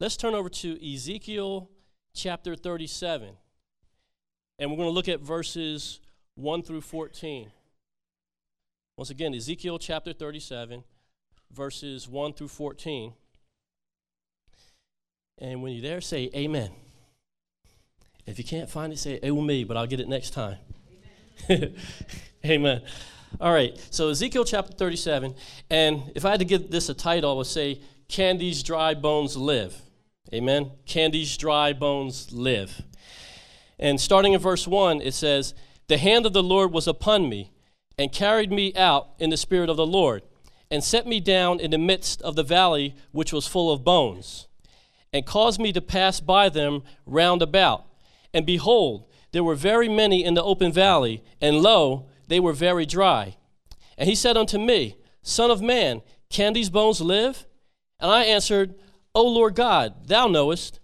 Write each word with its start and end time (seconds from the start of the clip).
let's 0.00 0.16
turn 0.16 0.34
over 0.34 0.48
to 0.48 0.94
Ezekiel 0.94 1.70
chapter 2.14 2.56
37. 2.56 3.36
And 4.58 4.70
we're 4.70 4.76
going 4.76 4.88
to 4.88 4.94
look 4.94 5.08
at 5.08 5.20
verses 5.20 6.00
1 6.34 6.62
through 6.62 6.80
14. 6.80 7.50
Once 8.96 9.10
again, 9.10 9.34
Ezekiel 9.34 9.78
chapter 9.78 10.12
37, 10.12 10.82
verses 11.52 12.08
1 12.08 12.32
through 12.32 12.48
14. 12.48 13.12
And 15.38 15.62
when 15.62 15.72
you're 15.72 15.82
there, 15.82 16.00
say 16.00 16.30
amen. 16.34 16.70
If 18.26 18.38
you 18.38 18.44
can't 18.44 18.68
find 18.68 18.92
it, 18.92 18.98
say 18.98 19.18
it 19.22 19.30
with 19.30 19.44
me, 19.44 19.64
but 19.64 19.76
I'll 19.76 19.86
get 19.86 20.00
it 20.00 20.08
next 20.08 20.30
time. 20.30 20.56
Amen. 21.48 21.76
amen. 22.44 22.82
All 23.40 23.52
right, 23.52 23.78
so 23.90 24.10
Ezekiel 24.10 24.44
chapter 24.44 24.72
37. 24.72 25.34
And 25.70 26.02
if 26.14 26.24
I 26.24 26.30
had 26.30 26.40
to 26.40 26.44
give 26.44 26.70
this 26.70 26.88
a 26.88 26.94
title, 26.94 27.32
I 27.32 27.34
would 27.34 27.46
say, 27.46 27.80
Can 28.08 28.38
These 28.38 28.62
Dry 28.62 28.92
Bones 28.94 29.36
Live? 29.36 29.80
Amen. 30.32 30.70
Can 30.86 31.10
these 31.10 31.36
dry 31.36 31.72
bones 31.72 32.30
live? 32.32 32.82
And 33.80 34.00
starting 34.00 34.32
in 34.32 34.40
verse 34.40 34.68
1, 34.68 35.00
it 35.00 35.14
says, 35.14 35.54
The 35.88 35.98
hand 35.98 36.24
of 36.24 36.32
the 36.32 36.42
Lord 36.42 36.72
was 36.72 36.86
upon 36.86 37.28
me, 37.28 37.50
and 37.98 38.12
carried 38.12 38.52
me 38.52 38.72
out 38.76 39.08
in 39.18 39.30
the 39.30 39.36
spirit 39.36 39.68
of 39.68 39.76
the 39.76 39.86
Lord, 39.86 40.22
and 40.70 40.84
set 40.84 41.04
me 41.04 41.18
down 41.18 41.58
in 41.58 41.72
the 41.72 41.78
midst 41.78 42.22
of 42.22 42.36
the 42.36 42.44
valley 42.44 42.94
which 43.10 43.32
was 43.32 43.48
full 43.48 43.72
of 43.72 43.82
bones, 43.82 44.46
and 45.12 45.26
caused 45.26 45.60
me 45.60 45.72
to 45.72 45.80
pass 45.80 46.20
by 46.20 46.48
them 46.48 46.84
round 47.06 47.42
about. 47.42 47.86
And 48.32 48.46
behold, 48.46 49.06
there 49.32 49.42
were 49.42 49.56
very 49.56 49.88
many 49.88 50.22
in 50.22 50.34
the 50.34 50.44
open 50.44 50.70
valley, 50.70 51.24
and 51.40 51.60
lo, 51.60 52.06
they 52.28 52.38
were 52.38 52.52
very 52.52 52.86
dry. 52.86 53.36
And 53.98 54.08
he 54.08 54.14
said 54.14 54.36
unto 54.36 54.58
me, 54.58 54.96
Son 55.22 55.50
of 55.50 55.60
man, 55.60 56.02
can 56.28 56.52
these 56.52 56.70
bones 56.70 57.00
live? 57.00 57.46
And 57.98 58.12
I 58.12 58.22
answered, 58.24 58.76
O 59.14 59.26
Lord 59.26 59.54
God, 59.54 60.06
thou 60.06 60.28
knowest. 60.28 60.80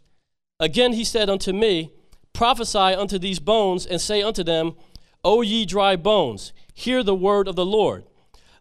Again 0.59 0.93
he 0.93 1.05
said 1.05 1.30
unto 1.30 1.53
me, 1.53 1.93
Prophesy 2.33 2.79
unto 2.79 3.19
these 3.19 3.38
bones, 3.38 3.87
and 3.87 4.01
say 4.01 4.23
unto 4.23 4.43
them, 4.43 4.74
O 5.24 5.43
ye 5.43 5.65
dry 5.65 5.96
bones, 5.96 6.52
hear 6.74 7.02
the 7.02 7.15
word 7.15 7.49
of 7.49 7.57
the 7.57 7.65
Lord. 7.65 8.04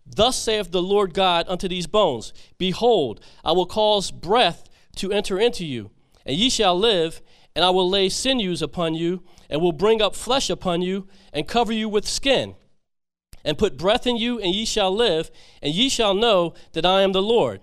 Thus 0.05 0.37
saith 0.37 0.71
the 0.71 0.81
Lord 0.81 1.13
God 1.13 1.45
unto 1.47 1.67
these 1.67 1.87
bones 1.87 2.31
Behold, 2.57 3.19
I 3.43 3.53
will 3.53 3.65
cause 3.65 4.11
breath 4.11 4.69
to 4.97 5.11
enter 5.11 5.39
into 5.39 5.65
you, 5.65 5.91
and 6.25 6.37
ye 6.37 6.49
shall 6.49 6.77
live, 6.77 7.21
and 7.55 7.65
I 7.65 7.71
will 7.71 7.89
lay 7.89 8.09
sinews 8.09 8.61
upon 8.61 8.93
you, 8.93 9.23
and 9.49 9.61
will 9.61 9.71
bring 9.71 10.01
up 10.01 10.15
flesh 10.15 10.49
upon 10.49 10.81
you, 10.81 11.07
and 11.33 11.47
cover 11.47 11.73
you 11.73 11.89
with 11.89 12.07
skin, 12.07 12.55
and 13.43 13.57
put 13.57 13.77
breath 13.77 14.05
in 14.05 14.17
you, 14.17 14.39
and 14.39 14.53
ye 14.53 14.65
shall 14.65 14.93
live, 14.93 15.31
and 15.61 15.73
ye 15.73 15.89
shall 15.89 16.13
know 16.13 16.53
that 16.73 16.85
I 16.85 17.01
am 17.01 17.11
the 17.11 17.21
Lord. 17.21 17.61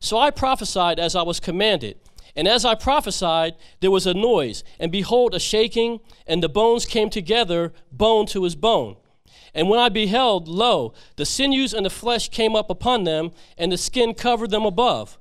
So 0.00 0.18
I 0.18 0.30
prophesied 0.30 0.98
as 0.98 1.14
I 1.14 1.22
was 1.22 1.40
commanded. 1.40 1.98
And 2.36 2.46
as 2.46 2.64
I 2.64 2.74
prophesied, 2.74 3.54
there 3.80 3.90
was 3.90 4.06
a 4.06 4.14
noise, 4.14 4.62
and 4.78 4.92
behold, 4.92 5.34
a 5.34 5.40
shaking, 5.40 5.98
and 6.26 6.42
the 6.42 6.48
bones 6.48 6.84
came 6.84 7.10
together, 7.10 7.72
bone 7.90 8.26
to 8.26 8.44
his 8.44 8.54
bone. 8.54 8.96
And 9.54 9.68
when 9.68 9.80
I 9.80 9.88
beheld, 9.88 10.46
lo, 10.46 10.94
the 11.16 11.24
sinews 11.24 11.74
and 11.74 11.84
the 11.84 11.90
flesh 11.90 12.28
came 12.28 12.54
up 12.54 12.70
upon 12.70 13.04
them, 13.04 13.32
and 13.56 13.72
the 13.72 13.78
skin 13.78 14.14
covered 14.14 14.50
them 14.50 14.64
above, 14.64 15.18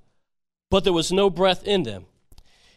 but 0.69 0.83
there 0.83 0.93
was 0.93 1.11
no 1.11 1.29
breath 1.29 1.63
in 1.63 1.83
them. 1.83 2.05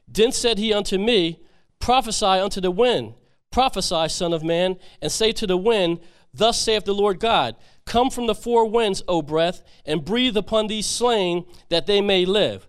Then 0.08 0.32
said 0.32 0.56
he 0.56 0.72
unto 0.72 0.96
me, 0.96 1.40
Prophesy 1.78 2.24
unto 2.24 2.60
the 2.60 2.70
wind, 2.70 3.14
prophesy, 3.50 4.08
Son 4.08 4.32
of 4.32 4.42
Man, 4.42 4.76
and 5.02 5.12
say 5.12 5.32
to 5.32 5.46
the 5.46 5.56
wind, 5.56 6.00
Thus 6.32 6.58
saith 6.58 6.84
the 6.84 6.94
Lord 6.94 7.20
God, 7.20 7.56
Come 7.84 8.10
from 8.10 8.26
the 8.26 8.34
four 8.34 8.68
winds, 8.68 9.02
O 9.08 9.22
breath, 9.22 9.62
and 9.84 10.04
breathe 10.04 10.36
upon 10.36 10.66
these 10.66 10.86
slain, 10.86 11.44
that 11.68 11.86
they 11.86 12.00
may 12.00 12.24
live. 12.24 12.68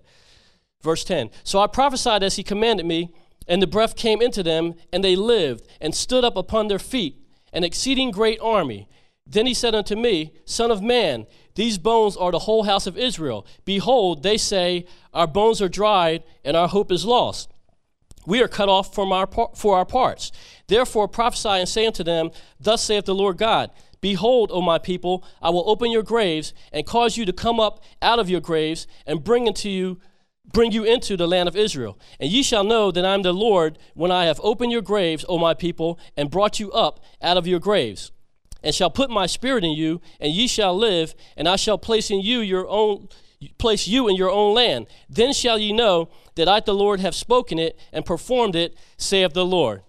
Verse 0.81 1.03
10 1.03 1.29
So 1.43 1.59
I 1.59 1.67
prophesied 1.67 2.23
as 2.23 2.35
he 2.35 2.43
commanded 2.43 2.85
me, 2.85 3.13
and 3.47 3.61
the 3.61 3.67
breath 3.67 3.95
came 3.95 4.21
into 4.21 4.43
them, 4.43 4.75
and 4.91 5.03
they 5.03 5.15
lived, 5.15 5.67
and 5.79 5.93
stood 5.93 6.23
up 6.23 6.35
upon 6.35 6.67
their 6.67 6.79
feet, 6.79 7.17
an 7.53 7.63
exceeding 7.63 8.11
great 8.11 8.39
army. 8.41 8.87
Then 9.25 9.45
he 9.45 9.53
said 9.53 9.75
unto 9.75 9.95
me, 9.95 10.33
Son 10.45 10.71
of 10.71 10.81
man, 10.81 11.27
these 11.55 11.77
bones 11.77 12.17
are 12.17 12.31
the 12.31 12.39
whole 12.39 12.63
house 12.63 12.87
of 12.87 12.97
Israel. 12.97 13.45
Behold, 13.65 14.23
they 14.23 14.37
say, 14.37 14.85
Our 15.13 15.27
bones 15.27 15.61
are 15.61 15.69
dried, 15.69 16.23
and 16.43 16.57
our 16.57 16.67
hope 16.67 16.91
is 16.91 17.05
lost. 17.05 17.50
We 18.25 18.41
are 18.41 18.47
cut 18.47 18.69
off 18.69 18.93
from 18.93 19.11
our 19.11 19.27
for 19.55 19.77
our 19.77 19.85
parts. 19.85 20.31
Therefore 20.67 21.07
prophesy 21.07 21.49
and 21.49 21.67
say 21.67 21.85
unto 21.85 22.03
them, 22.03 22.31
Thus 22.59 22.83
saith 22.83 23.05
the 23.05 23.15
Lord 23.15 23.37
God. 23.37 23.71
Behold, 23.99 24.49
O 24.51 24.61
my 24.61 24.79
people, 24.79 25.23
I 25.41 25.51
will 25.51 25.69
open 25.69 25.91
your 25.91 26.01
graves 26.01 26.53
and 26.73 26.85
cause 26.85 27.17
you 27.17 27.25
to 27.25 27.33
come 27.33 27.59
up 27.59 27.83
out 28.01 28.19
of 28.19 28.29
your 28.29 28.41
graves 28.41 28.87
and 29.05 29.23
bring 29.23 29.47
into 29.47 29.69
you 29.69 29.99
bring 30.53 30.71
you 30.71 30.83
into 30.83 31.15
the 31.15 31.27
land 31.27 31.47
of 31.47 31.55
Israel. 31.55 31.97
And 32.19 32.29
ye 32.29 32.43
shall 32.43 32.63
know 32.63 32.91
that 32.91 33.05
I 33.05 33.13
am 33.13 33.21
the 33.21 33.31
Lord 33.31 33.77
when 33.93 34.11
I 34.11 34.25
have 34.25 34.41
opened 34.43 34.71
your 34.71 34.81
graves, 34.81 35.23
O 35.29 35.37
my 35.37 35.53
people, 35.53 35.99
and 36.17 36.31
brought 36.31 36.59
you 36.59 36.71
up 36.71 36.99
out 37.21 37.37
of 37.37 37.47
your 37.47 37.59
graves. 37.59 38.11
And 38.63 38.75
shall 38.75 38.89
put 38.89 39.09
my 39.09 39.27
spirit 39.27 39.63
in 39.63 39.71
you, 39.71 40.01
and 40.19 40.33
ye 40.33 40.47
shall 40.47 40.75
live, 40.75 41.15
and 41.37 41.47
I 41.47 41.55
shall 41.55 41.77
place 41.77 42.11
in 42.11 42.21
you 42.21 42.39
your 42.39 42.67
own 42.67 43.07
place 43.57 43.87
you 43.87 44.07
in 44.07 44.15
your 44.15 44.29
own 44.29 44.53
land. 44.53 44.87
Then 45.09 45.33
shall 45.33 45.57
ye 45.57 45.73
know 45.73 46.09
that 46.35 46.47
I 46.47 46.59
the 46.59 46.73
Lord 46.73 46.99
have 46.99 47.15
spoken 47.15 47.59
it 47.59 47.79
and 47.91 48.05
performed 48.05 48.55
it, 48.55 48.77
saith 48.97 49.33
the 49.33 49.45
Lord. 49.45 49.81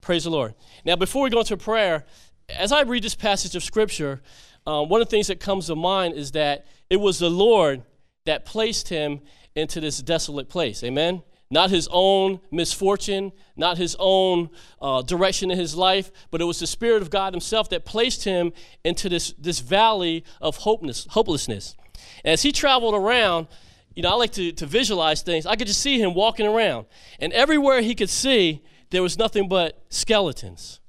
Praise 0.00 0.24
the 0.24 0.30
Lord. 0.30 0.54
Now 0.84 0.96
before 0.96 1.24
we 1.24 1.30
go 1.30 1.40
into 1.40 1.56
prayer, 1.56 2.04
as 2.48 2.72
I 2.72 2.82
read 2.82 3.02
this 3.02 3.14
passage 3.14 3.56
of 3.56 3.64
Scripture, 3.64 4.20
um, 4.66 4.88
one 4.88 5.00
of 5.00 5.08
the 5.08 5.10
things 5.10 5.28
that 5.28 5.40
comes 5.40 5.66
to 5.66 5.74
mind 5.74 6.14
is 6.14 6.32
that 6.32 6.66
it 6.90 6.96
was 6.96 7.18
the 7.18 7.30
Lord 7.30 7.82
that 8.26 8.44
placed 8.44 8.88
him 8.88 9.20
into 9.54 9.80
this 9.80 10.02
desolate 10.02 10.48
place. 10.48 10.82
Amen? 10.82 11.22
Not 11.50 11.70
his 11.70 11.88
own 11.90 12.40
misfortune, 12.50 13.32
not 13.56 13.78
his 13.78 13.96
own 13.98 14.50
uh, 14.80 15.02
direction 15.02 15.50
in 15.50 15.58
his 15.58 15.74
life, 15.74 16.10
but 16.30 16.40
it 16.40 16.44
was 16.44 16.58
the 16.58 16.66
Spirit 16.66 17.02
of 17.02 17.10
God 17.10 17.32
Himself 17.32 17.68
that 17.70 17.84
placed 17.84 18.24
him 18.24 18.52
into 18.82 19.08
this, 19.08 19.34
this 19.38 19.60
valley 19.60 20.24
of 20.40 20.58
hopeless, 20.58 21.06
hopelessness. 21.10 21.76
As 22.24 22.42
he 22.42 22.52
traveled 22.52 22.94
around, 22.94 23.48
you 23.94 24.02
know, 24.02 24.10
I 24.10 24.14
like 24.14 24.32
to, 24.32 24.52
to 24.52 24.66
visualize 24.66 25.22
things. 25.22 25.46
I 25.46 25.56
could 25.56 25.66
just 25.66 25.80
see 25.80 26.00
him 26.00 26.14
walking 26.14 26.46
around. 26.46 26.86
And 27.20 27.32
everywhere 27.32 27.80
he 27.80 27.94
could 27.94 28.10
see, 28.10 28.62
there 28.90 29.02
was 29.02 29.18
nothing 29.18 29.48
but 29.48 29.84
skeletons 29.88 30.80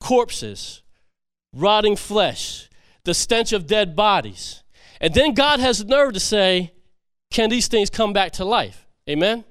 corpses, 0.00 0.82
rotting 1.54 1.94
flesh, 1.94 2.68
the 3.04 3.14
stench 3.14 3.52
of 3.52 3.68
dead 3.68 3.94
bodies. 3.94 4.64
And 5.00 5.14
then 5.14 5.32
God 5.32 5.60
has 5.60 5.78
the 5.78 5.84
nerve 5.84 6.12
to 6.14 6.20
say, 6.20 6.72
Can 7.30 7.50
these 7.50 7.68
things 7.68 7.88
come 7.88 8.12
back 8.12 8.32
to 8.32 8.44
life? 8.44 8.86
Amen? 9.08 9.44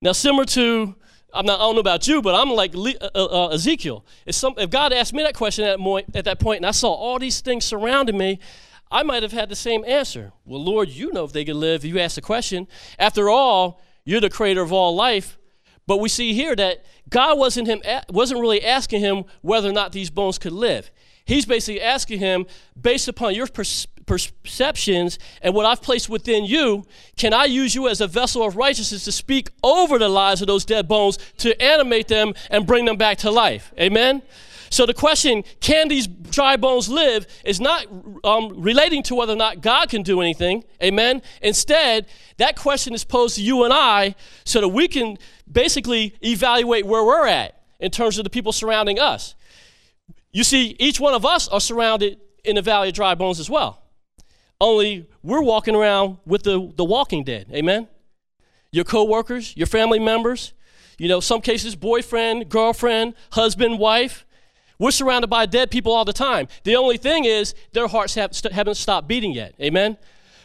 Now, 0.00 0.12
similar 0.12 0.44
to, 0.46 0.94
I'm 1.32 1.46
not, 1.46 1.58
I 1.58 1.62
don't 1.64 1.74
know 1.74 1.80
about 1.80 2.06
you, 2.06 2.22
but 2.22 2.34
I'm 2.34 2.50
like 2.50 2.74
uh, 2.76 3.08
uh, 3.14 3.24
uh, 3.24 3.48
Ezekiel. 3.48 4.04
If, 4.26 4.34
some, 4.34 4.54
if 4.56 4.70
God 4.70 4.92
asked 4.92 5.12
me 5.12 5.22
that 5.22 5.34
question 5.34 5.64
at, 5.64 5.80
mo- 5.80 5.98
at 6.14 6.24
that 6.24 6.38
point 6.38 6.58
and 6.58 6.66
I 6.66 6.72
saw 6.72 6.92
all 6.92 7.18
these 7.18 7.40
things 7.40 7.64
surrounding 7.64 8.16
me, 8.16 8.38
I 8.94 9.02
might 9.02 9.24
have 9.24 9.32
had 9.32 9.48
the 9.48 9.56
same 9.56 9.84
answer. 9.84 10.32
Well, 10.44 10.62
Lord, 10.62 10.88
you 10.88 11.12
know 11.12 11.24
if 11.24 11.32
they 11.32 11.44
could 11.44 11.56
live. 11.56 11.84
You 11.84 11.98
asked 11.98 12.14
the 12.14 12.22
question. 12.22 12.68
After 12.96 13.28
all, 13.28 13.82
you're 14.04 14.20
the 14.20 14.30
creator 14.30 14.62
of 14.62 14.72
all 14.72 14.94
life. 14.94 15.36
But 15.88 15.98
we 15.98 16.08
see 16.08 16.32
here 16.32 16.54
that 16.54 16.84
God 17.10 17.36
wasn't, 17.36 17.66
him, 17.66 17.82
wasn't 18.08 18.40
really 18.40 18.64
asking 18.64 19.00
him 19.00 19.24
whether 19.42 19.68
or 19.68 19.72
not 19.72 19.90
these 19.90 20.10
bones 20.10 20.38
could 20.38 20.52
live. 20.52 20.92
He's 21.24 21.44
basically 21.44 21.82
asking 21.82 22.20
him, 22.20 22.46
based 22.80 23.08
upon 23.08 23.34
your 23.34 23.48
perceptions 24.06 25.18
and 25.42 25.54
what 25.54 25.66
I've 25.66 25.82
placed 25.82 26.08
within 26.08 26.44
you, 26.44 26.84
can 27.16 27.34
I 27.34 27.46
use 27.46 27.74
you 27.74 27.88
as 27.88 28.00
a 28.00 28.06
vessel 28.06 28.44
of 28.44 28.54
righteousness 28.54 29.04
to 29.06 29.12
speak 29.12 29.50
over 29.64 29.98
the 29.98 30.08
lives 30.08 30.40
of 30.40 30.46
those 30.46 30.64
dead 30.64 30.86
bones, 30.86 31.18
to 31.38 31.60
animate 31.60 32.06
them 32.06 32.32
and 32.48 32.64
bring 32.64 32.84
them 32.84 32.96
back 32.96 33.18
to 33.18 33.32
life? 33.32 33.72
Amen? 33.76 34.22
So 34.74 34.86
the 34.86 34.92
question, 34.92 35.44
can 35.60 35.86
these 35.86 36.08
dry 36.08 36.56
bones 36.56 36.88
live, 36.88 37.28
is 37.44 37.60
not 37.60 37.86
um, 38.24 38.60
relating 38.60 39.04
to 39.04 39.14
whether 39.14 39.32
or 39.32 39.36
not 39.36 39.60
God 39.60 39.88
can 39.88 40.02
do 40.02 40.20
anything. 40.20 40.64
Amen. 40.82 41.22
Instead, 41.42 42.06
that 42.38 42.56
question 42.56 42.92
is 42.92 43.04
posed 43.04 43.36
to 43.36 43.42
you 43.42 43.62
and 43.62 43.72
I 43.72 44.16
so 44.44 44.60
that 44.60 44.70
we 44.70 44.88
can 44.88 45.16
basically 45.50 46.16
evaluate 46.24 46.86
where 46.86 47.04
we're 47.04 47.28
at 47.28 47.62
in 47.78 47.92
terms 47.92 48.18
of 48.18 48.24
the 48.24 48.30
people 48.30 48.50
surrounding 48.50 48.98
us. 48.98 49.36
You 50.32 50.42
see, 50.42 50.74
each 50.80 50.98
one 50.98 51.14
of 51.14 51.24
us 51.24 51.46
are 51.46 51.60
surrounded 51.60 52.18
in 52.44 52.56
the 52.56 52.62
valley 52.62 52.88
of 52.88 52.94
dry 52.94 53.14
bones 53.14 53.38
as 53.38 53.48
well. 53.48 53.80
Only 54.60 55.06
we're 55.22 55.44
walking 55.44 55.76
around 55.76 56.18
with 56.26 56.42
the, 56.42 56.72
the 56.74 56.84
walking 56.84 57.22
dead. 57.22 57.46
Amen. 57.52 57.86
Your 58.72 58.84
coworkers, 58.84 59.56
your 59.56 59.68
family 59.68 60.00
members, 60.00 60.52
you 60.98 61.06
know, 61.06 61.20
some 61.20 61.40
cases 61.40 61.76
boyfriend, 61.76 62.48
girlfriend, 62.48 63.14
husband, 63.30 63.78
wife, 63.78 64.26
we're 64.78 64.90
surrounded 64.90 65.28
by 65.28 65.46
dead 65.46 65.70
people 65.70 65.92
all 65.92 66.04
the 66.04 66.12
time. 66.12 66.48
The 66.64 66.76
only 66.76 66.96
thing 66.96 67.24
is, 67.24 67.54
their 67.72 67.88
hearts 67.88 68.14
have, 68.14 68.34
st- 68.34 68.52
haven't 68.52 68.74
stopped 68.76 69.08
beating 69.08 69.32
yet. 69.32 69.54
Amen? 69.60 69.96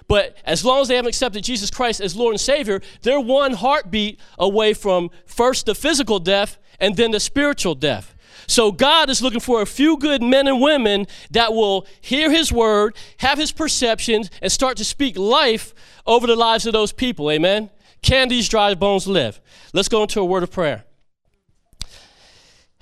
But 0.07 0.37
as 0.43 0.65
long 0.65 0.81
as 0.81 0.87
they 0.87 0.95
haven't 0.95 1.09
accepted 1.09 1.43
Jesus 1.43 1.69
Christ 1.69 2.01
as 2.01 2.15
Lord 2.15 2.33
and 2.33 2.41
Savior, 2.41 2.81
they're 3.03 3.19
one 3.19 3.53
heartbeat 3.53 4.19
away 4.37 4.73
from 4.73 5.11
first 5.25 5.67
the 5.67 5.75
physical 5.75 6.19
death 6.19 6.57
and 6.79 6.95
then 6.95 7.11
the 7.11 7.19
spiritual 7.19 7.75
death. 7.75 8.15
So 8.47 8.71
God 8.71 9.11
is 9.11 9.21
looking 9.21 9.39
for 9.39 9.61
a 9.61 9.67
few 9.67 9.97
good 9.97 10.23
men 10.23 10.47
and 10.47 10.59
women 10.59 11.05
that 11.29 11.53
will 11.53 11.85
hear 12.01 12.31
his 12.31 12.51
word, 12.51 12.95
have 13.17 13.37
his 13.37 13.51
perceptions, 13.51 14.31
and 14.41 14.51
start 14.51 14.77
to 14.77 14.83
speak 14.83 15.15
life 15.17 15.75
over 16.07 16.25
the 16.25 16.35
lives 16.35 16.65
of 16.65 16.73
those 16.73 16.91
people. 16.91 17.29
Amen. 17.29 17.69
Can 18.01 18.27
these 18.27 18.49
dry 18.49 18.73
bones 18.73 19.05
live? 19.05 19.39
Let's 19.73 19.89
go 19.89 20.01
into 20.01 20.19
a 20.19 20.25
word 20.25 20.41
of 20.41 20.51
prayer. 20.51 20.85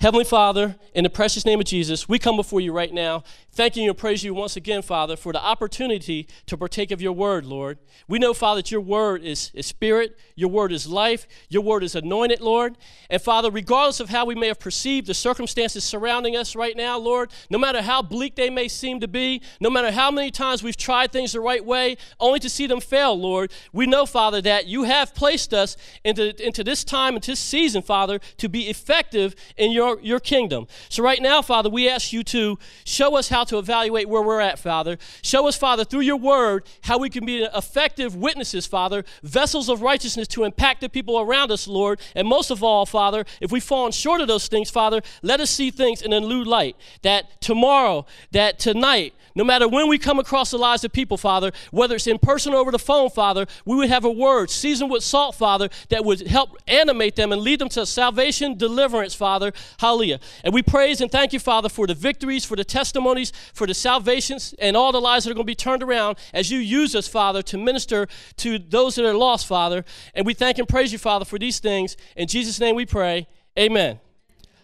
Heavenly 0.00 0.24
Father, 0.24 0.76
in 0.94 1.02
the 1.02 1.10
precious 1.10 1.44
name 1.44 1.58
of 1.58 1.66
Jesus, 1.66 2.08
we 2.08 2.20
come 2.20 2.36
before 2.36 2.60
you 2.60 2.70
right 2.70 2.94
now, 2.94 3.24
thanking 3.50 3.82
you 3.82 3.90
and 3.90 3.98
praising 3.98 4.28
you 4.28 4.34
once 4.34 4.54
again, 4.54 4.80
Father, 4.80 5.16
for 5.16 5.32
the 5.32 5.44
opportunity 5.44 6.28
to 6.46 6.56
partake 6.56 6.92
of 6.92 7.02
your 7.02 7.10
word, 7.12 7.44
Lord. 7.44 7.78
We 8.06 8.20
know, 8.20 8.32
Father, 8.32 8.60
that 8.60 8.70
your 8.70 8.80
word 8.80 9.24
is, 9.24 9.50
is 9.54 9.66
spirit, 9.66 10.16
your 10.36 10.50
word 10.50 10.70
is 10.70 10.86
life, 10.86 11.26
your 11.48 11.62
word 11.62 11.82
is 11.82 11.96
anointed, 11.96 12.40
Lord. 12.40 12.78
And 13.10 13.20
Father, 13.20 13.50
regardless 13.50 13.98
of 13.98 14.08
how 14.08 14.24
we 14.24 14.36
may 14.36 14.46
have 14.46 14.60
perceived 14.60 15.08
the 15.08 15.14
circumstances 15.14 15.82
surrounding 15.82 16.36
us 16.36 16.54
right 16.54 16.76
now, 16.76 16.96
Lord, 16.96 17.32
no 17.50 17.58
matter 17.58 17.82
how 17.82 18.00
bleak 18.00 18.36
they 18.36 18.50
may 18.50 18.68
seem 18.68 19.00
to 19.00 19.08
be, 19.08 19.42
no 19.58 19.68
matter 19.68 19.90
how 19.90 20.12
many 20.12 20.30
times 20.30 20.62
we've 20.62 20.76
tried 20.76 21.10
things 21.10 21.32
the 21.32 21.40
right 21.40 21.64
way, 21.64 21.96
only 22.20 22.38
to 22.38 22.48
see 22.48 22.68
them 22.68 22.80
fail, 22.80 23.18
Lord, 23.18 23.52
we 23.72 23.84
know, 23.84 24.06
Father, 24.06 24.40
that 24.42 24.68
you 24.68 24.84
have 24.84 25.12
placed 25.12 25.52
us 25.52 25.76
into, 26.04 26.40
into 26.40 26.62
this 26.62 26.84
time, 26.84 27.16
into 27.16 27.32
this 27.32 27.40
season, 27.40 27.82
Father, 27.82 28.20
to 28.36 28.48
be 28.48 28.68
effective 28.68 29.34
in 29.56 29.72
your 29.72 29.87
your, 29.88 30.00
your 30.00 30.20
kingdom. 30.20 30.66
So, 30.88 31.02
right 31.02 31.20
now, 31.20 31.42
Father, 31.42 31.70
we 31.70 31.88
ask 31.88 32.12
you 32.12 32.22
to 32.24 32.58
show 32.84 33.16
us 33.16 33.28
how 33.28 33.44
to 33.44 33.58
evaluate 33.58 34.08
where 34.08 34.22
we're 34.22 34.40
at, 34.40 34.58
Father. 34.58 34.98
Show 35.22 35.48
us, 35.48 35.56
Father, 35.56 35.84
through 35.84 36.00
your 36.00 36.16
word, 36.16 36.64
how 36.82 36.98
we 36.98 37.10
can 37.10 37.24
be 37.24 37.42
effective 37.42 38.14
witnesses, 38.14 38.66
Father, 38.66 39.04
vessels 39.22 39.68
of 39.68 39.82
righteousness 39.82 40.28
to 40.28 40.44
impact 40.44 40.80
the 40.80 40.88
people 40.88 41.20
around 41.20 41.50
us, 41.50 41.66
Lord. 41.66 42.00
And 42.14 42.26
most 42.26 42.50
of 42.50 42.62
all, 42.62 42.86
Father, 42.86 43.24
if 43.40 43.52
we've 43.52 43.62
fallen 43.62 43.92
short 43.92 44.20
of 44.20 44.28
those 44.28 44.48
things, 44.48 44.70
Father, 44.70 45.02
let 45.22 45.40
us 45.40 45.50
see 45.50 45.70
things 45.70 46.02
in 46.02 46.12
a 46.12 46.20
new 46.20 46.44
light. 46.44 46.76
That 47.02 47.40
tomorrow, 47.40 48.06
that 48.32 48.58
tonight, 48.58 49.14
no 49.38 49.44
matter 49.44 49.68
when 49.68 49.88
we 49.88 49.98
come 49.98 50.18
across 50.18 50.50
the 50.50 50.58
lives 50.58 50.82
of 50.82 50.92
people, 50.92 51.16
Father, 51.16 51.52
whether 51.70 51.94
it's 51.94 52.08
in 52.08 52.18
person 52.18 52.52
or 52.52 52.56
over 52.56 52.72
the 52.72 52.78
phone, 52.78 53.08
Father, 53.08 53.46
we 53.64 53.76
would 53.76 53.88
have 53.88 54.04
a 54.04 54.10
word 54.10 54.50
seasoned 54.50 54.90
with 54.90 55.04
salt, 55.04 55.36
Father, 55.36 55.68
that 55.90 56.04
would 56.04 56.26
help 56.26 56.56
animate 56.66 57.14
them 57.14 57.30
and 57.30 57.40
lead 57.40 57.60
them 57.60 57.68
to 57.68 57.86
salvation, 57.86 58.58
deliverance, 58.58 59.14
Father. 59.14 59.52
Hallelujah. 59.78 60.18
And 60.42 60.52
we 60.52 60.62
praise 60.62 61.00
and 61.00 61.10
thank 61.10 61.32
you, 61.32 61.38
Father, 61.38 61.68
for 61.68 61.86
the 61.86 61.94
victories, 61.94 62.44
for 62.44 62.56
the 62.56 62.64
testimonies, 62.64 63.32
for 63.54 63.64
the 63.64 63.74
salvations, 63.74 64.52
and 64.58 64.76
all 64.76 64.90
the 64.90 65.00
lives 65.00 65.24
that 65.24 65.30
are 65.30 65.34
going 65.34 65.46
to 65.46 65.50
be 65.50 65.54
turned 65.54 65.84
around 65.84 66.18
as 66.34 66.50
you 66.50 66.58
use 66.58 66.96
us, 66.96 67.06
Father, 67.06 67.42
to 67.42 67.56
minister 67.56 68.08
to 68.38 68.58
those 68.58 68.96
that 68.96 69.04
are 69.04 69.14
lost, 69.14 69.46
Father. 69.46 69.84
And 70.14 70.26
we 70.26 70.34
thank 70.34 70.58
and 70.58 70.68
praise 70.68 70.92
you, 70.92 70.98
Father, 70.98 71.24
for 71.24 71.38
these 71.38 71.60
things. 71.60 71.96
In 72.16 72.26
Jesus' 72.26 72.58
name 72.58 72.74
we 72.74 72.86
pray. 72.86 73.28
Amen. 73.56 74.00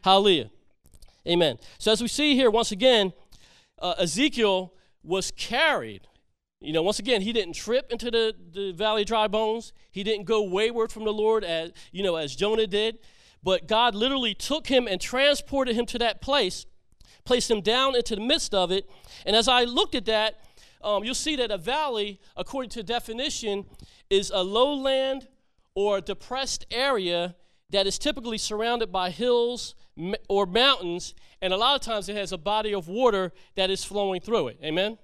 Hallelujah. 0.02 0.50
Amen. 1.28 1.58
So 1.78 1.92
as 1.92 2.02
we 2.02 2.08
see 2.08 2.34
here, 2.34 2.50
once 2.50 2.72
again, 2.72 3.12
uh, 3.80 3.94
Ezekiel 3.98 4.74
was 5.04 5.30
carried. 5.30 6.08
You 6.60 6.72
know, 6.72 6.82
once 6.82 6.98
again, 6.98 7.20
he 7.20 7.32
didn't 7.32 7.54
trip 7.54 7.92
into 7.92 8.10
the, 8.10 8.34
the 8.52 8.72
valley 8.72 9.02
of 9.02 9.08
dry 9.08 9.28
bones. 9.28 9.72
He 9.92 10.02
didn't 10.02 10.24
go 10.24 10.42
wayward 10.42 10.90
from 10.90 11.04
the 11.04 11.12
Lord 11.12 11.44
as, 11.44 11.72
you 11.92 12.02
know, 12.02 12.16
as 12.16 12.34
Jonah 12.34 12.66
did. 12.66 12.98
But 13.44 13.68
God 13.68 13.94
literally 13.94 14.34
took 14.34 14.66
him 14.68 14.88
and 14.88 14.98
transported 14.98 15.76
him 15.76 15.84
to 15.86 15.98
that 15.98 16.22
place, 16.22 16.64
placed 17.24 17.50
him 17.50 17.60
down 17.60 17.94
into 17.94 18.16
the 18.16 18.22
midst 18.22 18.54
of 18.54 18.72
it. 18.72 18.88
And 19.26 19.36
as 19.36 19.46
I 19.46 19.64
looked 19.64 19.94
at 19.94 20.06
that, 20.06 20.40
um, 20.82 21.04
you'll 21.04 21.14
see 21.14 21.36
that 21.36 21.50
a 21.50 21.58
valley, 21.58 22.20
according 22.36 22.70
to 22.70 22.82
definition, 22.82 23.66
is 24.08 24.30
a 24.34 24.42
lowland 24.42 25.28
or 25.74 26.00
depressed 26.00 26.66
area 26.70 27.36
that 27.70 27.86
is 27.86 27.98
typically 27.98 28.38
surrounded 28.38 28.90
by 28.90 29.10
hills 29.10 29.74
or 30.28 30.46
mountains, 30.46 31.14
and 31.40 31.52
a 31.52 31.56
lot 31.56 31.74
of 31.74 31.80
times 31.80 32.08
it 32.08 32.16
has 32.16 32.32
a 32.32 32.38
body 32.38 32.74
of 32.74 32.88
water 32.88 33.32
that 33.56 33.70
is 33.70 33.84
flowing 33.84 34.20
through 34.20 34.48
it. 34.48 34.58
Amen? 34.62 34.98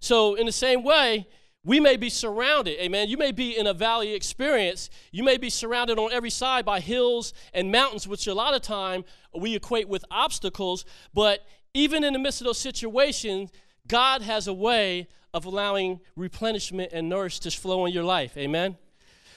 So, 0.00 0.34
in 0.34 0.46
the 0.46 0.52
same 0.52 0.82
way, 0.82 1.26
we 1.66 1.80
may 1.80 1.96
be 1.96 2.08
surrounded, 2.08 2.80
amen. 2.80 3.08
You 3.08 3.16
may 3.16 3.32
be 3.32 3.58
in 3.58 3.66
a 3.66 3.74
valley 3.74 4.14
experience. 4.14 4.88
You 5.10 5.24
may 5.24 5.36
be 5.36 5.50
surrounded 5.50 5.98
on 5.98 6.12
every 6.12 6.30
side 6.30 6.64
by 6.64 6.78
hills 6.78 7.34
and 7.52 7.72
mountains, 7.72 8.06
which 8.06 8.28
a 8.28 8.34
lot 8.34 8.54
of 8.54 8.62
time 8.62 9.04
we 9.36 9.56
equate 9.56 9.88
with 9.88 10.04
obstacles. 10.08 10.84
But 11.12 11.44
even 11.74 12.04
in 12.04 12.12
the 12.12 12.20
midst 12.20 12.40
of 12.40 12.44
those 12.44 12.58
situations, 12.58 13.50
God 13.88 14.22
has 14.22 14.46
a 14.46 14.52
way 14.52 15.08
of 15.34 15.44
allowing 15.44 15.98
replenishment 16.14 16.92
and 16.92 17.08
nourish 17.08 17.40
to 17.40 17.50
flow 17.50 17.84
in 17.84 17.92
your 17.92 18.04
life, 18.04 18.36
amen. 18.36 18.78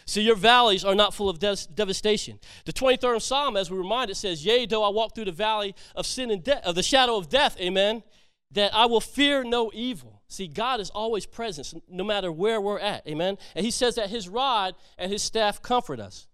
So 0.05 0.19
your 0.19 0.35
valleys 0.35 0.85
are 0.85 0.95
not 0.95 1.15
full 1.15 1.29
of 1.29 1.39
de- 1.39 1.67
devastation. 1.73 2.39
The 2.65 2.73
23rd 2.73 3.23
Psalm, 3.23 3.57
as 3.57 3.71
we 3.71 3.77
remind 3.79 4.11
it, 4.11 4.17
says, 4.17 4.45
Yea, 4.45 4.67
though 4.67 4.83
I 4.83 4.89
walk 4.89 5.15
through 5.15 5.25
the 5.25 5.31
valley 5.31 5.73
of 5.95 6.05
sin 6.05 6.29
and 6.29 6.43
death, 6.43 6.63
of 6.63 6.75
the 6.75 6.83
shadow 6.83 7.17
of 7.17 7.27
death, 7.27 7.59
amen, 7.59 8.03
that 8.51 8.71
I 8.73 8.85
will 8.85 9.01
fear 9.01 9.43
no 9.43 9.71
evil. 9.73 10.18
See, 10.29 10.47
God 10.47 10.79
is 10.79 10.91
always 10.91 11.25
present, 11.25 11.73
no 11.89 12.03
matter 12.03 12.31
where 12.31 12.61
we're 12.61 12.79
at, 12.79 13.05
amen. 13.07 13.37
And 13.55 13.65
He 13.65 13.71
says 13.71 13.95
that 13.95 14.11
His 14.11 14.29
rod 14.29 14.75
and 14.97 15.11
His 15.11 15.23
staff 15.23 15.61
comfort 15.61 15.99
us. 15.99 16.27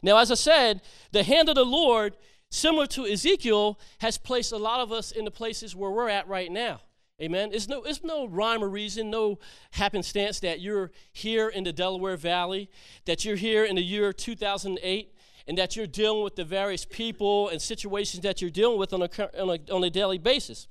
Now, 0.00 0.16
as 0.18 0.30
I 0.30 0.34
said, 0.34 0.80
the 1.10 1.24
hand 1.24 1.48
of 1.48 1.56
the 1.56 1.64
Lord, 1.64 2.16
similar 2.50 2.86
to 2.88 3.04
Ezekiel, 3.04 3.80
has 3.98 4.16
placed 4.16 4.52
a 4.52 4.56
lot 4.56 4.80
of 4.80 4.92
us 4.92 5.10
in 5.10 5.24
the 5.24 5.30
places 5.32 5.74
where 5.74 5.90
we're 5.90 6.08
at 6.08 6.28
right 6.28 6.50
now. 6.50 6.80
Amen. 7.20 7.50
It's 7.52 7.68
no, 7.68 7.82
it's 7.82 8.02
no 8.02 8.26
rhyme 8.26 8.64
or 8.64 8.68
reason, 8.68 9.10
no 9.10 9.38
happenstance 9.72 10.40
that 10.40 10.60
you're 10.60 10.92
here 11.12 11.48
in 11.48 11.64
the 11.64 11.72
Delaware 11.72 12.16
Valley, 12.16 12.70
that 13.04 13.24
you're 13.24 13.36
here 13.36 13.64
in 13.64 13.76
the 13.76 13.82
year 13.82 14.12
2008, 14.12 15.14
and 15.46 15.58
that 15.58 15.76
you're 15.76 15.86
dealing 15.86 16.22
with 16.22 16.36
the 16.36 16.44
various 16.44 16.84
people 16.84 17.48
and 17.48 17.60
situations 17.60 18.22
that 18.22 18.40
you're 18.40 18.50
dealing 18.50 18.78
with 18.78 18.92
on 18.92 19.02
a, 19.02 19.08
on 19.40 19.50
a, 19.50 19.72
on 19.72 19.84
a 19.84 19.90
daily 19.90 20.18
basis. 20.18 20.68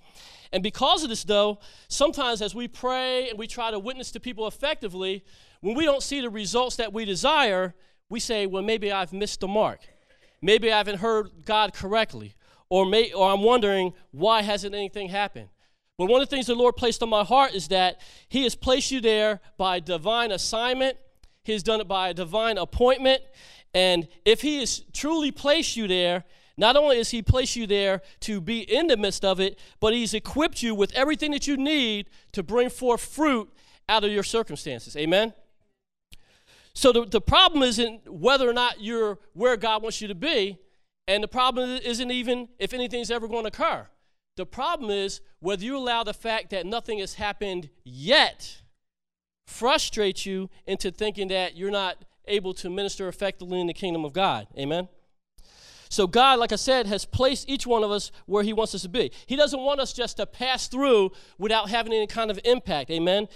And 0.54 0.62
because 0.62 1.04
of 1.04 1.10
this, 1.10 1.24
though, 1.24 1.60
sometimes 1.88 2.42
as 2.42 2.54
we 2.54 2.68
pray 2.68 3.30
and 3.30 3.40
we 3.40 3.48
try 3.48 3.72
to 3.72 3.80
witness 3.80 4.12
to 4.12 4.20
people 4.20 4.48
effectively, 4.48 5.24
when 5.62 5.76
we 5.76 5.86
don't 5.86 6.04
see 6.04 6.22
the 6.22 6.30
results 6.30 6.76
that 6.78 6.92
we 6.92 7.06
desire, 7.06 7.74
we 8.10 8.20
say, 8.20 8.46
well, 8.46 8.64
maybe 8.64 8.92
I've 8.92 9.14
missed 9.14 9.40
the 9.40 9.48
mark. 9.48 9.80
Maybe 10.42 10.72
I 10.72 10.78
haven't 10.78 11.00
heard 11.00 11.46
God 11.46 11.74
correctly. 11.74 12.36
Or, 12.70 12.86
may, 12.86 13.12
or 13.14 13.30
I'm 13.30 13.42
wondering, 13.42 13.94
why 14.12 14.42
hasn't 14.42 14.74
anything 14.74 15.10
happened? 15.10 15.50
But 15.98 16.06
one 16.06 16.22
of 16.22 16.30
the 16.30 16.36
things 16.36 16.48
the 16.48 16.56
Lord 16.56 16.76
placed 16.78 17.04
on 17.04 17.10
my 17.10 17.24
heart 17.24 17.54
is 17.54 17.68
that 17.68 18.02
He 18.28 18.44
has 18.44 18.56
placed 18.56 18.92
you 18.92 19.02
there 19.02 19.40
by 19.58 19.80
divine 19.80 20.32
assignment, 20.32 20.98
He 21.44 21.52
has 21.52 21.64
done 21.64 21.80
it 21.80 21.88
by 21.88 22.10
a 22.10 22.14
divine 22.14 22.58
appointment. 22.58 23.22
And 23.74 24.08
if 24.26 24.42
He 24.42 24.60
has 24.60 24.84
truly 24.94 25.32
placed 25.32 25.78
you 25.78 25.88
there, 25.88 26.24
not 26.58 26.76
only 26.76 26.98
has 26.98 27.12
He 27.12 27.22
placed 27.22 27.56
you 27.56 27.68
there 27.68 28.02
to 28.22 28.42
be 28.42 28.60
in 28.60 28.88
the 28.88 28.98
midst 28.98 29.24
of 29.24 29.40
it, 29.40 29.58
but 29.80 29.94
He's 29.94 30.14
equipped 30.14 30.62
you 30.62 30.76
with 30.76 30.92
everything 30.94 31.32
that 31.32 31.48
you 31.48 31.58
need 31.58 32.10
to 32.34 32.44
bring 32.44 32.70
forth 32.70 33.02
fruit 33.02 33.52
out 33.88 34.04
of 34.04 34.12
your 34.12 34.24
circumstances. 34.24 34.96
Amen? 34.96 35.34
So 36.74 36.92
the, 36.92 37.06
the 37.06 37.22
problem 37.22 37.64
isn't 37.64 38.12
whether 38.12 38.50
or 38.50 38.54
not 38.54 38.82
you're 38.82 39.20
where 39.34 39.58
God 39.58 39.82
wants 39.82 40.02
you 40.02 40.08
to 40.08 40.16
be, 40.16 40.58
and 41.08 41.24
the 41.24 41.28
problem 41.28 41.80
isn't 41.84 42.12
even 42.12 42.48
if 42.60 42.74
anything's 42.74 43.12
ever 43.12 43.28
going 43.28 43.44
to 43.44 43.50
occur. 43.50 43.88
The 44.38 44.46
problem 44.46 44.90
is 44.90 45.20
whether 45.40 45.64
you 45.64 45.78
allow 45.78 46.04
the 46.04 46.14
fact 46.14 46.52
that 46.52 46.66
nothing 46.66 47.00
has 47.00 47.16
happened 47.16 47.70
yet 47.84 48.62
frustrate 49.46 50.26
you 50.26 50.50
into 50.66 50.92
thinking 50.92 51.28
that 51.28 51.58
you're 51.58 51.72
not 51.72 52.06
able 52.28 52.54
to 52.56 52.70
minister 52.70 53.08
effectively 53.08 53.60
in 53.60 53.68
the 53.68 53.74
kingdom 53.74 54.06
of 54.06 54.14
God. 54.14 54.48
Amen? 54.58 54.88
So, 55.90 56.08
God, 56.08 56.40
like 56.40 56.54
I 56.54 56.56
said, 56.56 56.88
has 56.88 57.04
placed 57.04 57.50
each 57.50 57.68
one 57.68 57.84
of 57.84 57.92
us 57.92 58.12
where 58.26 58.44
He 58.44 58.54
wants 58.54 58.74
us 58.74 58.84
to 58.84 58.90
be. 58.90 59.12
He 59.26 59.36
doesn't 59.36 59.60
want 59.60 59.82
us 59.82 59.92
just 59.92 60.18
to 60.18 60.26
pass 60.26 60.68
through 60.68 61.12
without 61.38 61.70
having 61.70 61.92
any 61.92 62.08
kind 62.08 62.32
of 62.32 62.40
impact. 62.46 62.90
Amen? 62.90 63.28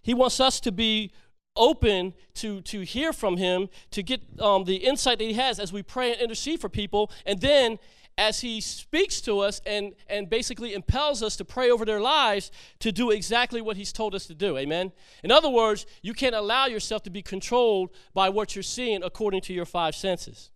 He 0.00 0.14
wants 0.14 0.40
us 0.40 0.58
to 0.60 0.72
be 0.72 1.12
open 1.54 2.14
to, 2.34 2.62
to 2.62 2.80
hear 2.80 3.12
from 3.12 3.36
Him, 3.36 3.68
to 3.90 4.02
get 4.02 4.22
um, 4.40 4.64
the 4.64 4.76
insight 4.76 5.18
that 5.18 5.24
He 5.24 5.34
has 5.34 5.58
as 5.58 5.70
we 5.70 5.82
pray 5.82 6.12
and 6.12 6.20
intercede 6.22 6.60
for 6.60 6.70
people, 6.70 7.10
and 7.26 7.42
then 7.42 7.78
as 8.18 8.40
he 8.40 8.60
speaks 8.60 9.20
to 9.20 9.38
us 9.38 9.62
and, 9.64 9.94
and 10.10 10.28
basically 10.28 10.74
impels 10.74 11.22
us 11.22 11.36
to 11.36 11.44
pray 11.44 11.70
over 11.70 11.84
their 11.84 12.00
lives 12.00 12.50
to 12.80 12.90
do 12.90 13.12
exactly 13.12 13.62
what 13.62 13.76
he's 13.76 13.92
told 13.92 14.12
us 14.12 14.26
to 14.26 14.34
do. 14.34 14.58
Amen? 14.58 14.90
In 15.22 15.30
other 15.30 15.48
words, 15.48 15.86
you 16.02 16.12
can't 16.12 16.34
allow 16.34 16.66
yourself 16.66 17.04
to 17.04 17.10
be 17.10 17.22
controlled 17.22 17.90
by 18.12 18.28
what 18.28 18.56
you're 18.56 18.64
seeing 18.64 19.04
according 19.04 19.42
to 19.42 19.54
your 19.54 19.64
five 19.64 19.94
senses. 19.94 20.50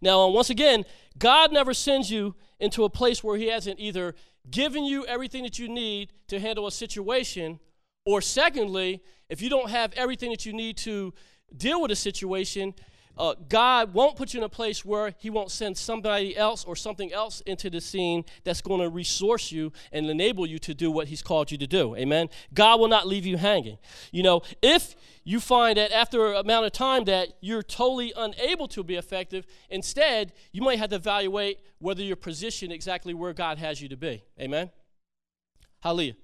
Now, 0.00 0.20
uh, 0.20 0.28
once 0.28 0.48
again, 0.48 0.84
God 1.18 1.52
never 1.52 1.74
sends 1.74 2.08
you 2.10 2.36
into 2.60 2.84
a 2.84 2.88
place 2.88 3.24
where 3.24 3.36
he 3.36 3.48
hasn't 3.48 3.80
either 3.80 4.14
given 4.48 4.84
you 4.84 5.04
everything 5.06 5.42
that 5.42 5.58
you 5.58 5.68
need 5.68 6.12
to 6.28 6.38
handle 6.38 6.68
a 6.68 6.72
situation, 6.72 7.58
or 8.06 8.22
secondly, 8.22 9.02
if 9.28 9.42
you 9.42 9.50
don't 9.50 9.70
have 9.70 9.92
everything 9.94 10.30
that 10.30 10.46
you 10.46 10.52
need 10.52 10.76
to 10.78 11.12
deal 11.56 11.82
with 11.82 11.90
a 11.90 11.96
situation, 11.96 12.74
uh, 13.20 13.34
God 13.50 13.92
won't 13.92 14.16
put 14.16 14.32
you 14.32 14.40
in 14.40 14.44
a 14.44 14.48
place 14.48 14.82
where 14.82 15.14
He 15.18 15.28
won't 15.28 15.50
send 15.50 15.76
somebody 15.76 16.34
else 16.34 16.64
or 16.64 16.74
something 16.74 17.12
else 17.12 17.42
into 17.42 17.68
the 17.68 17.80
scene 17.80 18.24
that's 18.44 18.62
going 18.62 18.80
to 18.80 18.88
resource 18.88 19.52
you 19.52 19.72
and 19.92 20.08
enable 20.08 20.46
you 20.46 20.58
to 20.60 20.72
do 20.72 20.90
what 20.90 21.08
He's 21.08 21.22
called 21.22 21.52
you 21.52 21.58
to 21.58 21.66
do. 21.66 21.94
Amen. 21.96 22.30
God 22.54 22.80
will 22.80 22.88
not 22.88 23.06
leave 23.06 23.26
you 23.26 23.36
hanging. 23.36 23.76
You 24.10 24.22
know, 24.22 24.40
if 24.62 24.96
you 25.22 25.38
find 25.38 25.76
that 25.76 25.92
after 25.92 26.32
an 26.32 26.36
amount 26.36 26.64
of 26.64 26.72
time 26.72 27.04
that 27.04 27.28
you're 27.42 27.62
totally 27.62 28.12
unable 28.16 28.66
to 28.68 28.82
be 28.82 28.96
effective, 28.96 29.46
instead, 29.68 30.32
you 30.50 30.62
might 30.62 30.78
have 30.78 30.88
to 30.88 30.96
evaluate 30.96 31.60
whether 31.78 32.02
you're 32.02 32.16
positioned 32.16 32.72
exactly 32.72 33.12
where 33.12 33.34
God 33.34 33.58
has 33.58 33.82
you 33.82 33.88
to 33.90 33.96
be. 33.98 34.24
Amen. 34.40 34.70
Hallelujah. 35.80 36.14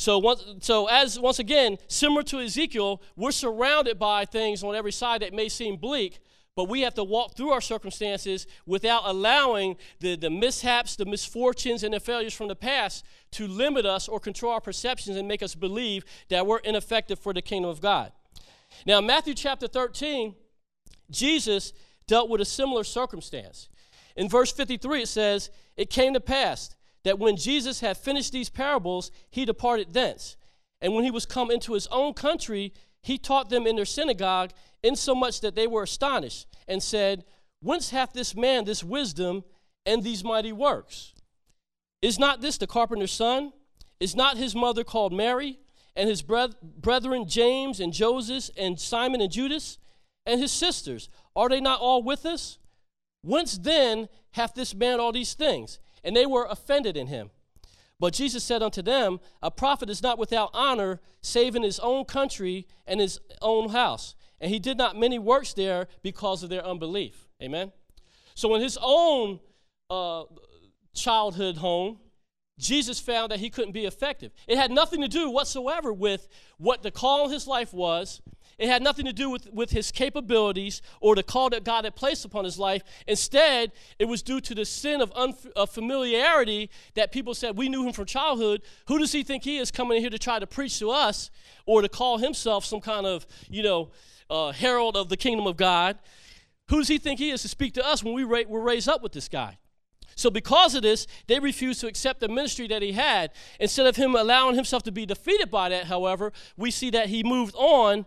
So 0.00 0.16
once, 0.16 0.42
so 0.60 0.86
as 0.86 1.20
once 1.20 1.40
again, 1.40 1.76
similar 1.86 2.22
to 2.22 2.40
Ezekiel, 2.40 3.02
we're 3.16 3.32
surrounded 3.32 3.98
by 3.98 4.24
things 4.24 4.64
on 4.64 4.74
every 4.74 4.92
side 4.92 5.20
that 5.20 5.34
may 5.34 5.50
seem 5.50 5.76
bleak, 5.76 6.20
but 6.56 6.70
we 6.70 6.80
have 6.80 6.94
to 6.94 7.04
walk 7.04 7.36
through 7.36 7.50
our 7.50 7.60
circumstances 7.60 8.46
without 8.64 9.02
allowing 9.04 9.76
the, 9.98 10.16
the 10.16 10.30
mishaps, 10.30 10.96
the 10.96 11.04
misfortunes, 11.04 11.82
and 11.82 11.92
the 11.92 12.00
failures 12.00 12.32
from 12.32 12.48
the 12.48 12.56
past 12.56 13.04
to 13.32 13.46
limit 13.46 13.84
us 13.84 14.08
or 14.08 14.18
control 14.18 14.54
our 14.54 14.60
perceptions 14.62 15.18
and 15.18 15.28
make 15.28 15.42
us 15.42 15.54
believe 15.54 16.06
that 16.30 16.46
we're 16.46 16.60
ineffective 16.60 17.18
for 17.18 17.34
the 17.34 17.42
kingdom 17.42 17.70
of 17.70 17.82
God. 17.82 18.10
Now, 18.86 19.02
Matthew 19.02 19.34
chapter 19.34 19.68
13, 19.68 20.34
Jesus 21.10 21.74
dealt 22.06 22.30
with 22.30 22.40
a 22.40 22.46
similar 22.46 22.84
circumstance. 22.84 23.68
In 24.16 24.30
verse 24.30 24.50
53, 24.50 25.02
it 25.02 25.08
says, 25.08 25.50
It 25.76 25.90
came 25.90 26.14
to 26.14 26.20
pass 26.20 26.74
that 27.04 27.18
when 27.18 27.36
Jesus 27.36 27.80
had 27.80 27.96
finished 27.96 28.32
these 28.32 28.50
parables, 28.50 29.10
he 29.30 29.44
departed 29.44 29.92
thence. 29.92 30.36
And 30.80 30.94
when 30.94 31.04
he 31.04 31.10
was 31.10 31.26
come 31.26 31.50
into 31.50 31.74
his 31.74 31.86
own 31.88 32.14
country, 32.14 32.72
he 33.02 33.18
taught 33.18 33.50
them 33.50 33.66
in 33.66 33.76
their 33.76 33.84
synagogue, 33.84 34.52
insomuch 34.82 35.40
that 35.40 35.54
they 35.54 35.66
were 35.66 35.82
astonished, 35.82 36.46
and 36.68 36.82
said, 36.82 37.24
Whence 37.62 37.90
hath 37.90 38.12
this 38.12 38.34
man 38.34 38.64
this 38.64 38.82
wisdom 38.82 39.44
and 39.84 40.02
these 40.02 40.24
mighty 40.24 40.52
works? 40.52 41.14
Is 42.02 42.18
not 42.18 42.40
this 42.40 42.56
the 42.56 42.66
carpenter's 42.66 43.12
son? 43.12 43.52
Is 43.98 44.16
not 44.16 44.38
his 44.38 44.54
mother 44.54 44.84
called 44.84 45.12
Mary? 45.12 45.58
And 45.94 46.08
his 46.08 46.22
brethren 46.22 47.28
James 47.28 47.80
and 47.80 47.92
Joseph 47.92 48.48
and 48.56 48.80
Simon 48.80 49.20
and 49.20 49.30
Judas? 49.30 49.78
And 50.24 50.40
his 50.40 50.52
sisters, 50.52 51.08
are 51.36 51.48
they 51.48 51.60
not 51.60 51.80
all 51.80 52.02
with 52.02 52.24
us? 52.24 52.58
Whence 53.22 53.58
then 53.58 54.08
hath 54.32 54.54
this 54.54 54.74
man 54.74 55.00
all 55.00 55.12
these 55.12 55.34
things? 55.34 55.78
And 56.04 56.16
they 56.16 56.26
were 56.26 56.46
offended 56.48 56.96
in 56.96 57.06
him. 57.06 57.30
But 57.98 58.14
Jesus 58.14 58.42
said 58.42 58.62
unto 58.62 58.80
them, 58.80 59.20
A 59.42 59.50
prophet 59.50 59.90
is 59.90 60.02
not 60.02 60.18
without 60.18 60.50
honor, 60.54 61.00
save 61.20 61.54
in 61.54 61.62
his 61.62 61.78
own 61.80 62.06
country 62.06 62.66
and 62.86 62.98
his 62.98 63.20
own 63.42 63.68
house. 63.70 64.14
And 64.40 64.50
he 64.50 64.58
did 64.58 64.78
not 64.78 64.96
many 64.96 65.18
works 65.18 65.52
there 65.52 65.86
because 66.02 66.42
of 66.42 66.48
their 66.48 66.64
unbelief. 66.64 67.28
Amen. 67.42 67.72
So 68.34 68.54
in 68.54 68.62
his 68.62 68.78
own 68.80 69.38
uh, 69.90 70.24
childhood 70.94 71.58
home, 71.58 71.98
Jesus 72.58 73.00
found 73.00 73.32
that 73.32 73.40
he 73.40 73.50
couldn't 73.50 73.72
be 73.72 73.84
effective. 73.84 74.32
It 74.46 74.56
had 74.56 74.70
nothing 74.70 75.02
to 75.02 75.08
do 75.08 75.30
whatsoever 75.30 75.92
with 75.92 76.26
what 76.56 76.82
the 76.82 76.90
call 76.90 77.26
in 77.26 77.32
his 77.32 77.46
life 77.46 77.72
was 77.72 78.22
it 78.60 78.68
had 78.68 78.82
nothing 78.82 79.06
to 79.06 79.12
do 79.12 79.30
with, 79.30 79.50
with 79.54 79.70
his 79.70 79.90
capabilities 79.90 80.82
or 81.00 81.14
the 81.14 81.22
call 81.22 81.48
that 81.48 81.64
God 81.64 81.84
had 81.84 81.96
placed 81.96 82.26
upon 82.26 82.44
his 82.44 82.58
life. 82.58 82.82
Instead, 83.08 83.72
it 83.98 84.04
was 84.04 84.22
due 84.22 84.38
to 84.42 84.54
the 84.54 84.66
sin 84.66 85.00
of, 85.00 85.10
unf- 85.14 85.50
of 85.56 85.70
familiarity 85.70 86.68
that 86.92 87.10
people 87.10 87.32
said, 87.32 87.56
We 87.56 87.70
knew 87.70 87.86
him 87.86 87.94
from 87.94 88.04
childhood. 88.04 88.60
Who 88.86 88.98
does 88.98 89.12
he 89.12 89.22
think 89.22 89.44
he 89.44 89.56
is 89.56 89.70
coming 89.70 89.96
in 89.96 90.02
here 90.02 90.10
to 90.10 90.18
try 90.18 90.38
to 90.38 90.46
preach 90.46 90.78
to 90.80 90.90
us 90.90 91.30
or 91.64 91.80
to 91.80 91.88
call 91.88 92.18
himself 92.18 92.66
some 92.66 92.82
kind 92.82 93.06
of, 93.06 93.26
you 93.48 93.62
know, 93.62 93.92
uh, 94.28 94.52
herald 94.52 94.94
of 94.94 95.08
the 95.08 95.16
kingdom 95.16 95.46
of 95.46 95.56
God? 95.56 95.98
Who 96.68 96.76
does 96.76 96.88
he 96.88 96.98
think 96.98 97.18
he 97.18 97.30
is 97.30 97.40
to 97.40 97.48
speak 97.48 97.72
to 97.74 97.86
us 97.86 98.04
when 98.04 98.12
we 98.12 98.24
ra- 98.24 98.42
were 98.46 98.60
raised 98.60 98.90
up 98.90 99.02
with 99.02 99.12
this 99.12 99.26
guy? 99.26 99.56
So, 100.16 100.28
because 100.28 100.74
of 100.74 100.82
this, 100.82 101.06
they 101.28 101.40
refused 101.40 101.80
to 101.80 101.86
accept 101.86 102.20
the 102.20 102.28
ministry 102.28 102.68
that 102.68 102.82
he 102.82 102.92
had. 102.92 103.30
Instead 103.58 103.86
of 103.86 103.96
him 103.96 104.14
allowing 104.14 104.54
himself 104.54 104.82
to 104.82 104.92
be 104.92 105.06
defeated 105.06 105.50
by 105.50 105.70
that, 105.70 105.86
however, 105.86 106.34
we 106.58 106.70
see 106.70 106.90
that 106.90 107.08
he 107.08 107.22
moved 107.22 107.54
on 107.56 108.04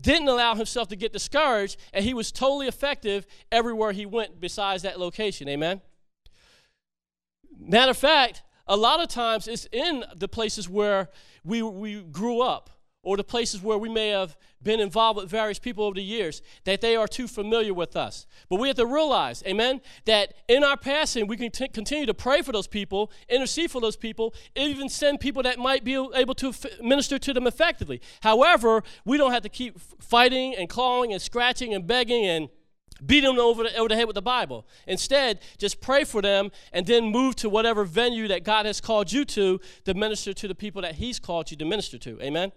didn't 0.00 0.28
allow 0.28 0.54
himself 0.54 0.88
to 0.88 0.96
get 0.96 1.12
discouraged, 1.12 1.76
and 1.92 2.04
he 2.04 2.14
was 2.14 2.32
totally 2.32 2.66
effective 2.66 3.26
everywhere 3.50 3.92
he 3.92 4.06
went 4.06 4.40
besides 4.40 4.82
that 4.82 4.98
location. 4.98 5.48
Amen? 5.48 5.80
Matter 7.58 7.90
of 7.90 7.96
fact, 7.96 8.42
a 8.66 8.76
lot 8.76 9.00
of 9.00 9.08
times 9.08 9.46
it's 9.48 9.66
in 9.70 10.04
the 10.14 10.28
places 10.28 10.68
where 10.68 11.08
we, 11.44 11.62
we 11.62 12.00
grew 12.02 12.40
up 12.40 12.70
or 13.02 13.16
the 13.16 13.24
places 13.24 13.60
where 13.60 13.78
we 13.78 13.88
may 13.88 14.08
have 14.08 14.36
been 14.62 14.80
involved 14.80 15.18
with 15.18 15.30
various 15.30 15.58
people 15.58 15.84
over 15.84 15.94
the 15.94 16.02
years, 16.02 16.42
that 16.64 16.80
they 16.80 16.96
are 16.96 17.08
too 17.08 17.28
familiar 17.28 17.74
with 17.74 17.96
us. 17.96 18.26
But 18.48 18.60
we 18.60 18.68
have 18.68 18.76
to 18.76 18.86
realize, 18.86 19.42
amen, 19.46 19.80
that 20.04 20.34
in 20.48 20.64
our 20.64 20.76
passing, 20.76 21.26
we 21.26 21.36
can 21.36 21.50
t- 21.50 21.68
continue 21.68 22.06
to 22.06 22.14
pray 22.14 22.42
for 22.42 22.52
those 22.52 22.66
people, 22.66 23.10
intercede 23.28 23.70
for 23.70 23.80
those 23.80 23.96
people, 23.96 24.34
even 24.54 24.88
send 24.88 25.20
people 25.20 25.42
that 25.42 25.58
might 25.58 25.84
be 25.84 25.94
able 26.14 26.34
to 26.34 26.48
f- 26.50 26.80
minister 26.80 27.18
to 27.18 27.32
them 27.32 27.46
effectively. 27.46 28.00
However, 28.22 28.82
we 29.04 29.16
don't 29.16 29.32
have 29.32 29.42
to 29.42 29.48
keep 29.48 29.80
fighting 30.00 30.54
and 30.54 30.68
clawing 30.68 31.12
and 31.12 31.20
scratching 31.20 31.74
and 31.74 31.86
begging 31.86 32.26
and 32.26 32.48
beat 33.04 33.20
them 33.20 33.38
over 33.38 33.64
the, 33.64 33.76
over 33.76 33.88
the 33.88 33.96
head 33.96 34.06
with 34.06 34.14
the 34.14 34.22
Bible. 34.22 34.66
Instead, 34.86 35.40
just 35.58 35.80
pray 35.80 36.04
for 36.04 36.22
them 36.22 36.50
and 36.72 36.86
then 36.86 37.06
move 37.06 37.36
to 37.36 37.48
whatever 37.48 37.84
venue 37.84 38.28
that 38.28 38.44
God 38.44 38.66
has 38.66 38.80
called 38.80 39.12
you 39.12 39.24
to 39.26 39.60
to 39.84 39.94
minister 39.94 40.32
to 40.32 40.48
the 40.48 40.54
people 40.54 40.82
that 40.82 40.96
He's 40.96 41.18
called 41.18 41.50
you 41.50 41.56
to 41.56 41.64
minister 41.64 41.98
to. 41.98 42.20
Amen? 42.22 42.52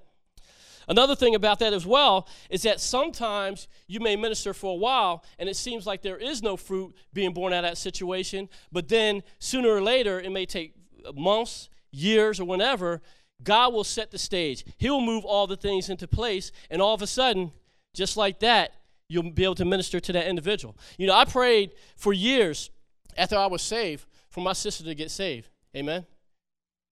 Another 0.87 1.15
thing 1.15 1.35
about 1.35 1.59
that 1.59 1.73
as 1.73 1.85
well 1.85 2.27
is 2.49 2.63
that 2.63 2.79
sometimes 2.79 3.67
you 3.87 3.99
may 3.99 4.15
minister 4.15 4.53
for 4.53 4.73
a 4.73 4.77
while 4.77 5.23
and 5.39 5.49
it 5.49 5.55
seems 5.55 5.85
like 5.85 6.01
there 6.01 6.17
is 6.17 6.43
no 6.43 6.57
fruit 6.57 6.93
being 7.13 7.33
born 7.33 7.53
out 7.53 7.63
of 7.63 7.71
that 7.71 7.77
situation, 7.77 8.49
but 8.71 8.87
then 8.87 9.23
sooner 9.39 9.69
or 9.69 9.81
later, 9.81 10.19
it 10.19 10.31
may 10.31 10.45
take 10.45 10.73
months, 11.15 11.69
years, 11.91 12.39
or 12.39 12.45
whenever, 12.45 13.01
God 13.43 13.73
will 13.73 13.83
set 13.83 14.11
the 14.11 14.17
stage. 14.17 14.63
He'll 14.77 15.01
move 15.01 15.25
all 15.25 15.47
the 15.47 15.57
things 15.57 15.89
into 15.89 16.07
place, 16.07 16.51
and 16.69 16.81
all 16.81 16.93
of 16.93 17.01
a 17.01 17.07
sudden, 17.07 17.51
just 17.93 18.17
like 18.17 18.39
that, 18.39 18.71
you'll 19.07 19.31
be 19.31 19.43
able 19.43 19.55
to 19.55 19.65
minister 19.65 19.99
to 19.99 20.13
that 20.13 20.27
individual. 20.27 20.75
You 20.97 21.07
know, 21.07 21.13
I 21.13 21.25
prayed 21.25 21.73
for 21.95 22.13
years 22.13 22.71
after 23.17 23.37
I 23.37 23.45
was 23.45 23.61
saved 23.61 24.05
for 24.29 24.41
my 24.41 24.53
sister 24.53 24.83
to 24.83 24.95
get 24.95 25.11
saved. 25.11 25.49
Amen. 25.75 26.05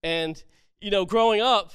And, 0.04 0.42
you 0.80 0.92
know, 0.92 1.06
growing 1.06 1.42
up, 1.42 1.72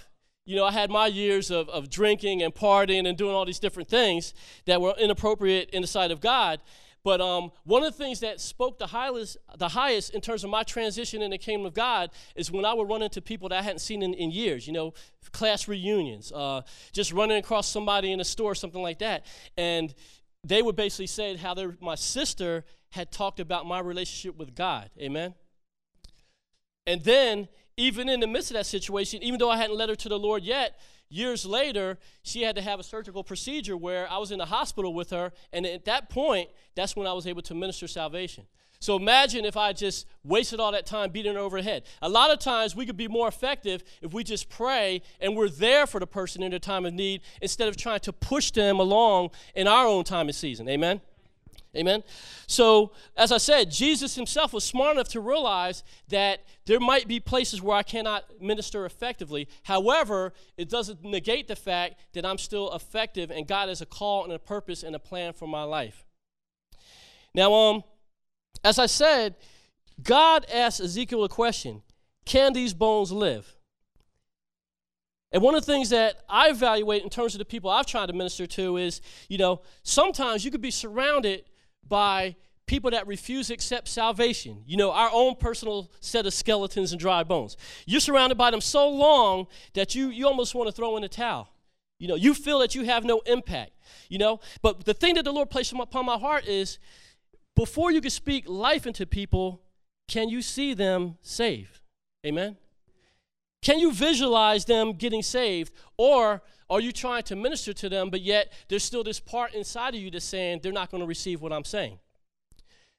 you 0.49 0.57
know, 0.57 0.65
I 0.65 0.73
had 0.73 0.89
my 0.89 1.07
years 1.07 1.51
of, 1.51 1.69
of 1.69 1.91
drinking 1.91 2.43
and 2.43 2.55
partying 2.55 3.07
and 3.07 3.19
doing 3.19 3.35
all 3.35 3.45
these 3.45 3.59
different 3.59 3.91
things 3.91 4.33
that 4.65 4.81
were 4.81 4.95
inappropriate 4.99 5.69
in 5.75 5.83
the 5.83 5.87
sight 5.87 6.11
of 6.11 6.23
God. 6.23 6.61
But 7.05 7.21
um, 7.21 7.53
one 7.65 7.85
of 7.85 7.93
the 7.93 8.03
things 8.03 8.21
that 8.21 8.41
spoke 8.41 8.79
the 8.79 8.87
highest, 8.87 9.37
the 9.59 9.69
highest 9.69 10.15
in 10.15 10.23
terms 10.23 10.45
of 10.45 10.51
my 10.51 10.63
transition 10.63 11.21
in 11.21 11.33
the 11.33 11.39
kingdom 11.39 11.67
of 11.67 11.75
God 11.75 12.11
is 12.35 12.51
when 12.51 12.65
I 12.65 12.73
would 12.73 12.89
run 12.89 13.03
into 13.03 13.21
people 13.21 13.51
that 13.51 13.59
I 13.59 13.63
hadn't 13.63 13.81
seen 13.81 14.03
in, 14.03 14.15
in 14.15 14.31
years, 14.31 14.67
you 14.67 14.73
know, 14.73 14.95
class 15.33 15.69
reunions, 15.69 16.33
uh, 16.33 16.63
just 16.93 17.13
running 17.13 17.37
across 17.37 17.69
somebody 17.69 18.11
in 18.11 18.19
a 18.19 18.25
store, 18.25 18.55
something 18.55 18.83
like 18.83 19.01
that. 19.01 19.27
And 19.59 19.95
they 20.45 20.63
would 20.63 20.77
basically 20.77 21.09
say 21.09 21.37
how 21.37 21.55
my 21.83 21.95
sister 21.95 22.65
had 22.89 23.13
talked 23.13 23.39
about 23.39 23.67
my 23.67 23.81
relationship 23.81 24.39
with 24.39 24.55
God. 24.55 24.89
Amen. 24.99 25.35
And 26.87 27.05
then 27.05 27.49
even 27.79 28.09
in 28.09 28.21
the 28.21 28.27
midst 28.27 28.51
of 28.51 28.57
that 28.57 28.67
situation, 28.67 29.23
even 29.23 29.39
though 29.39 29.51
I 29.51 29.57
hadn't 29.57 29.77
led 29.77 29.89
her 29.89 29.95
to 29.95 30.09
the 30.09 30.19
Lord 30.19 30.43
yet, 30.43 30.79
years 31.09 31.47
later, 31.47 31.97
she 32.23 32.43
had 32.43 32.57
to 32.57 32.63
have 32.63 32.81
a 32.81 32.83
surgical 32.83 33.23
procedure 33.23 33.77
where 33.77 34.11
I 34.11 34.19
was 34.19 34.33
in 34.33 34.39
the 34.39 34.47
hospital 34.47 34.93
with 34.93 35.11
her. 35.11 35.33
And 35.53 35.65
at 35.65 35.85
that 35.85 36.11
point, 36.11 36.51
that's 36.75 36.97
when 36.97 37.07
I 37.07 37.13
was 37.13 37.27
able 37.27 37.43
to 37.43 37.55
minister 37.55 37.87
salvation. 37.87 38.45
So 38.81 38.97
imagine 38.97 39.45
if 39.45 39.57
I 39.57 39.73
just 39.73 40.07
wasted 40.25 40.61
all 40.61 40.73
that 40.73 40.87
time 40.87 41.11
beating 41.11 41.35
her 41.35 41.41
over 41.41 41.59
the 41.59 41.65
head. 41.65 41.85
A 42.03 42.09
lot 42.09 42.31
of 42.31 42.39
times 42.39 42.77
we 42.77 42.85
could 42.85 42.97
be 42.97 43.09
more 43.09 43.27
effective 43.27 43.83
if 44.03 44.13
we 44.13 44.23
just 44.23 44.49
pray 44.49 45.03
and 45.21 45.37
we're 45.37 45.49
there 45.49 45.87
for 45.87 45.99
the 45.99 46.07
person 46.07 46.43
in 46.43 46.51
their 46.51 46.61
time 46.61 46.85
of 46.85 46.95
need 46.95 47.23
instead 47.41 47.69
of 47.69 47.77
trying 47.77 48.01
to 48.01 48.13
push 48.13 48.51
them 48.51 48.79
along 48.79 49.31
in 49.55 49.67
our 49.67 49.87
own 49.87 50.05
time 50.05 50.27
and 50.29 50.35
season. 50.35 50.69
Amen? 50.69 51.01
Amen. 51.79 52.03
So, 52.47 52.93
as 53.17 53.31
I 53.31 53.39
said, 53.39 53.71
Jesus 53.71 54.17
himself 54.17 54.53
was 54.53 54.65
smart 54.65 54.97
enough 54.97 55.09
to 55.09 55.21
realize 55.21 55.85
that 56.09 56.45
there 56.67 56.81
might 56.81 57.07
be 57.07 57.21
places 57.21 57.63
where 57.63 57.77
I 57.77 57.83
cannot 57.83 58.25
minister 58.41 58.85
effectively. 58.85 59.49
However, 59.63 60.33
it 60.57 60.69
doesn't 60.69 61.05
negate 61.05 61.47
the 61.47 61.57
fact 61.57 62.01
that 62.15 62.27
I'm 62.27 62.39
still 62.39 62.75
effective 62.75 63.31
and 63.31 63.47
God 63.47 63.69
has 63.69 63.81
a 63.81 63.87
call 63.87 64.25
and 64.25 64.33
a 64.33 64.39
purpose 64.39 64.83
and 64.83 64.97
a 64.97 64.99
plan 64.99 65.33
for 65.33 65.47
my 65.47 65.63
life. 65.63 66.05
Now, 67.35 67.55
um, 67.55 67.85
as 68.65 68.79
I 68.79 68.87
said, 68.87 69.37
God 70.03 70.47
asked 70.53 70.81
Ezekiel 70.81 71.25
a 71.25 71.29
question 71.29 71.83
Can 72.25 72.53
these 72.53 72.75
bones 72.75 73.13
live? 73.13 73.55
And 75.31 75.43
one 75.43 75.55
of 75.55 75.65
the 75.65 75.71
things 75.71 75.91
that 75.91 76.23
I 76.29 76.49
evaluate 76.49 77.03
in 77.03 77.11
terms 77.11 77.35
of 77.35 77.39
the 77.39 77.45
people 77.45 77.69
I've 77.69 77.87
tried 77.87 78.07
to 78.07 78.15
minister 78.15 78.47
to 78.47 78.79
is, 78.79 79.03
you 79.29 79.37
know, 79.37 79.61
sometimes 79.83 80.45
you 80.45 80.51
could 80.51 80.63
be 80.63 80.71
surrounded 80.71 81.45
by 81.89 82.37
people 82.67 82.91
that 82.91 83.07
refuse 83.07 83.49
to 83.49 83.55
accept 83.55 83.89
salvation. 83.89 84.63
You 84.67 84.77
know, 84.77 84.93
our 84.93 85.11
own 85.13 85.35
personal 85.37 85.91
set 86.01 86.27
of 86.27 86.35
skeletons 86.35 86.93
and 86.93 87.01
dry 87.01 87.25
bones. 87.25 87.57
You're 87.87 88.01
surrounded 88.01 88.37
by 88.37 88.51
them 88.51 88.61
so 88.61 88.89
long 88.89 89.47
that 89.75 89.95
you, 89.95 90.11
you 90.11 90.27
almost 90.27 90.55
want 90.55 90.69
to 90.69 90.73
throw 90.73 90.97
in 90.97 91.05
a 91.05 91.09
towel. 91.09 91.49
You 91.99 92.07
know, 92.07 92.15
you 92.15 92.35
feel 92.35 92.61
that 92.61 92.75
you 92.75 92.85
have 92.85 93.05
no 93.05 93.21
impact, 93.27 93.73
you 94.09 94.19
know. 94.19 94.39
But 94.63 94.85
the 94.85 94.95
thing 94.95 95.17
that 95.17 95.25
the 95.25 95.33
Lord 95.33 95.51
placed 95.51 95.73
upon 95.73 96.07
my 96.07 96.17
heart 96.17 96.47
is 96.47 96.79
before 97.57 97.91
you 97.91 98.01
can 98.01 98.11
speak 98.11 98.49
life 98.49 98.87
into 98.87 99.05
people, 99.05 99.63
can 100.07 100.29
you 100.29 100.43
see 100.43 100.75
them 100.75 101.17
saved? 101.23 101.81
Amen. 102.25 102.57
Can 103.63 103.79
you 103.79 103.93
visualize 103.93 104.65
them 104.65 104.93
getting 104.93 105.23
saved? 105.23 105.73
Or 105.97 106.43
are 106.71 106.81
you 106.81 106.93
trying 106.93 107.23
to 107.25 107.37
minister 107.37 107.73
to 107.73 107.89
them, 107.89 108.11
but 108.11 108.21
yet 108.21 108.53
there's 108.69 108.85
still 108.85 109.03
this 109.03 109.21
part 109.21 109.55
inside 109.55 109.95
of 109.95 110.01
you 110.01 110.11
that's 110.11 110.25
saying 110.25 110.61
they're 110.63 110.73
not 110.73 110.91
going 110.91 111.01
to 111.01 111.07
receive 111.07 111.41
what 111.41 111.53
I'm 111.53 111.65
saying? 111.65 111.99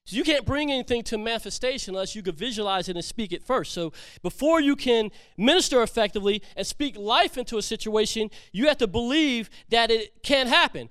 So 0.06 0.16
you 0.16 0.24
can't 0.24 0.44
bring 0.44 0.72
anything 0.72 1.04
to 1.04 1.20
manifestation 1.20 1.94
unless 1.94 2.16
you 2.16 2.24
can 2.24 2.34
visualize 2.34 2.90
it 2.90 2.96
and 2.96 3.06
speak 3.06 3.32
it 3.32 3.44
first. 3.44 3.74
So 3.74 3.94
before 4.24 4.60
you 4.60 4.76
can 4.76 5.12
minister 5.38 5.84
effectively 5.84 6.42
and 6.56 6.66
speak 6.66 6.98
life 6.98 7.38
into 7.38 7.60
a 7.60 7.62
situation, 7.62 8.32
you 8.52 8.68
have 8.68 8.80
to 8.80 8.88
believe 8.88 9.52
that 9.70 9.92
it 9.92 10.24
can 10.24 10.48
happen. 10.48 10.90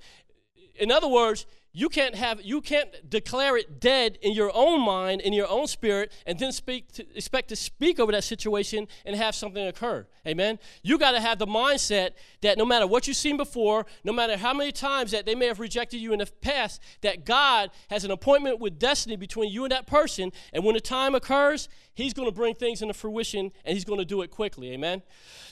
In 0.76 0.92
other 0.92 1.08
words, 1.08 1.46
you 1.72 1.88
can't 1.88 2.14
have 2.14 2.40
you 2.42 2.60
can't 2.60 3.08
declare 3.08 3.56
it 3.56 3.80
dead 3.80 4.18
in 4.22 4.32
your 4.32 4.50
own 4.54 4.80
mind 4.80 5.20
in 5.20 5.32
your 5.32 5.48
own 5.48 5.66
spirit 5.66 6.10
and 6.26 6.38
then 6.38 6.50
speak 6.50 6.90
to, 6.92 7.06
expect 7.14 7.48
to 7.50 7.56
speak 7.56 8.00
over 8.00 8.10
that 8.12 8.24
situation 8.24 8.88
and 9.04 9.14
have 9.14 9.34
something 9.34 9.66
occur. 9.66 10.06
Amen? 10.26 10.58
You 10.82 10.98
got 10.98 11.12
to 11.12 11.20
have 11.20 11.38
the 11.38 11.46
mindset 11.46 12.10
that 12.40 12.58
no 12.58 12.64
matter 12.64 12.86
what 12.86 13.06
you've 13.06 13.16
seen 13.16 13.36
before 13.36 13.86
no 14.02 14.12
matter 14.12 14.36
how 14.36 14.54
many 14.54 14.72
times 14.72 15.10
that 15.10 15.26
they 15.26 15.34
may 15.34 15.46
have 15.46 15.60
rejected 15.60 15.98
you 15.98 16.12
in 16.12 16.18
the 16.18 16.26
past 16.40 16.80
that 17.02 17.24
god 17.24 17.70
has 17.90 18.04
an 18.04 18.10
appointment 18.10 18.58
with 18.58 18.78
destiny 18.78 19.16
between 19.16 19.50
you 19.50 19.64
and 19.64 19.72
that 19.72 19.86
person 19.86 20.32
and 20.52 20.64
when 20.64 20.74
the 20.74 20.80
time 20.80 21.14
occurs 21.14 21.68
he's 21.94 22.14
going 22.14 22.28
to 22.28 22.34
bring 22.34 22.54
things 22.54 22.80
into 22.80 22.94
fruition 22.94 23.52
and 23.64 23.74
he's 23.74 23.84
going 23.84 23.98
to 23.98 24.04
do 24.04 24.22
it 24.22 24.30
quickly. 24.30 24.72
Amen? 24.72 25.02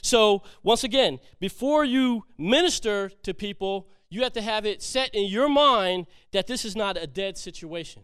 So 0.01 0.43
once 0.63 0.83
again 0.83 1.19
before 1.39 1.83
you 1.85 2.23
minister 2.37 3.09
to 3.23 3.33
people 3.33 3.87
you 4.09 4.23
have 4.23 4.33
to 4.33 4.41
have 4.41 4.65
it 4.65 4.81
set 4.81 5.13
in 5.13 5.25
your 5.25 5.49
mind 5.49 6.07
that 6.31 6.47
this 6.47 6.65
is 6.65 6.75
not 6.75 6.97
a 6.97 7.07
dead 7.07 7.37
situation. 7.37 8.03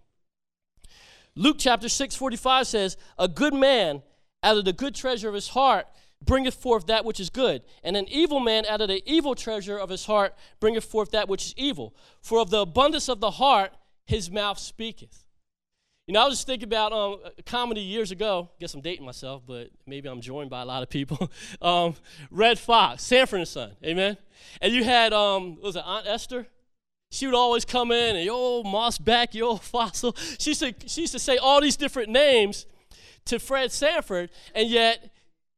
Luke 1.36 1.58
chapter 1.60 1.90
6, 1.90 2.16
45 2.16 2.68
says, 2.68 2.98
A 3.18 3.28
good 3.28 3.54
man 3.54 4.04
out 4.44 4.58
of 4.58 4.66
the 4.66 4.74
good 4.74 4.94
treasure 4.94 5.30
of 5.30 5.36
his 5.36 5.50
heart 5.50 5.88
bringeth 6.22 6.54
forth 6.54 6.88
that 6.88 7.06
which 7.06 7.20
is 7.20 7.30
good, 7.30 7.64
and 7.84 7.98
an 7.98 8.08
evil 8.08 8.40
man 8.40 8.66
out 8.66 8.82
of 8.82 8.88
the 8.88 9.02
evil 9.12 9.36
treasure 9.36 9.78
of 9.78 9.90
his 9.90 10.06
heart 10.06 10.36
bringeth 10.60 10.86
forth 10.86 11.12
that 11.12 11.28
which 11.28 11.48
is 11.48 11.54
evil. 11.58 11.96
For 12.22 12.40
of 12.40 12.50
the 12.50 12.60
abundance 12.60 13.10
of 13.10 13.20
the 13.20 13.32
heart 13.32 13.74
his 14.06 14.30
mouth 14.30 14.60
speaketh. 14.60 15.23
You 16.06 16.14
know, 16.14 16.22
I 16.22 16.26
was 16.26 16.34
just 16.36 16.48
thinking 16.48 16.68
about 16.68 16.92
um, 16.92 17.20
comedy 17.46 17.80
years 17.80 18.12
ago. 18.12 18.50
I 18.52 18.60
guess 18.60 18.74
I'm 18.74 18.82
dating 18.82 19.06
myself, 19.06 19.44
but 19.48 19.70
maybe 19.88 20.10
I'm 20.10 20.20
joined 20.20 20.50
by 20.50 20.62
a 20.62 20.66
lot 20.66 20.84
of 20.84 20.90
people. 20.90 21.32
um, 21.62 21.96
Redd 22.30 22.60
Foxx, 22.60 23.04
Sanford 23.04 23.40
and 23.40 23.48
Son, 23.48 23.72
amen. 23.82 24.18
And 24.62 24.74
you 24.74 24.84
had, 24.84 25.14
um, 25.14 25.62
was 25.62 25.78
it 25.78 25.84
Aunt 25.86 26.06
Esther? 26.06 26.48
She 27.10 27.26
would 27.26 27.36
always 27.36 27.64
come 27.64 27.94
in 27.94 28.18
and, 28.18 28.26
yo, 28.26 28.64
Moss 28.64 28.98
back, 28.98 29.34
yo, 29.34 29.56
Fossil. 29.58 30.14
She 30.40 30.50
used, 30.50 30.60
to, 30.60 30.74
she 30.88 31.02
used 31.02 31.14
to 31.14 31.20
say 31.20 31.38
all 31.38 31.62
these 31.62 31.78
different 31.78 32.10
names 32.10 32.66
to 33.26 33.40
Fred 33.40 33.72
Sanford, 33.72 34.30
and 34.54 34.70
yet 34.70 35.13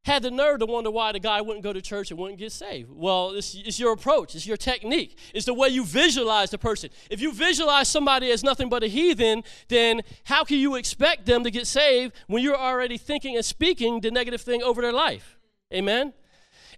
had 0.06 0.22
the 0.22 0.30
nerve 0.30 0.60
to 0.60 0.68
wonder 0.68 0.92
why 0.92 1.12
the 1.12 1.20
guy 1.20 1.42
wouldn't 1.42 1.64
go 1.64 1.74
to 1.74 1.82
church 1.82 2.12
and 2.12 2.20
wouldn't 2.20 2.38
get 2.38 2.52
saved. 2.52 2.90
Well, 2.92 3.32
it's, 3.32 3.56
it's, 3.56 3.80
your 3.80 3.92
approach, 3.92 4.36
it's 4.36 4.46
your 4.46 4.56
technique, 4.56 5.18
it's 5.34 5.46
the 5.46 5.54
way 5.54 5.70
you 5.70 5.84
visualize 5.84 6.52
the 6.52 6.60
person. 6.60 6.92
If 7.10 7.22
you 7.22 7.34
visualize 7.34 7.88
somebody 7.88 8.30
as 8.32 8.44
nothing 8.44 8.70
but 8.70 8.84
a 8.84 8.88
heathen, 8.88 9.44
then 9.68 10.02
how 10.26 10.44
can 10.44 10.58
you 10.58 10.76
expect 10.76 11.26
them 11.26 11.44
to 11.44 11.50
get 11.50 11.66
saved 11.66 12.14
when 12.28 12.44
you're 12.44 12.56
already 12.56 12.98
thinking 12.98 13.36
and 13.36 13.44
speaking 13.44 14.00
the 14.00 14.12
negative 14.12 14.42
thing 14.42 14.62
over 14.62 14.80
their 14.80 14.94
life? 14.94 15.38
Amen? 15.74 16.14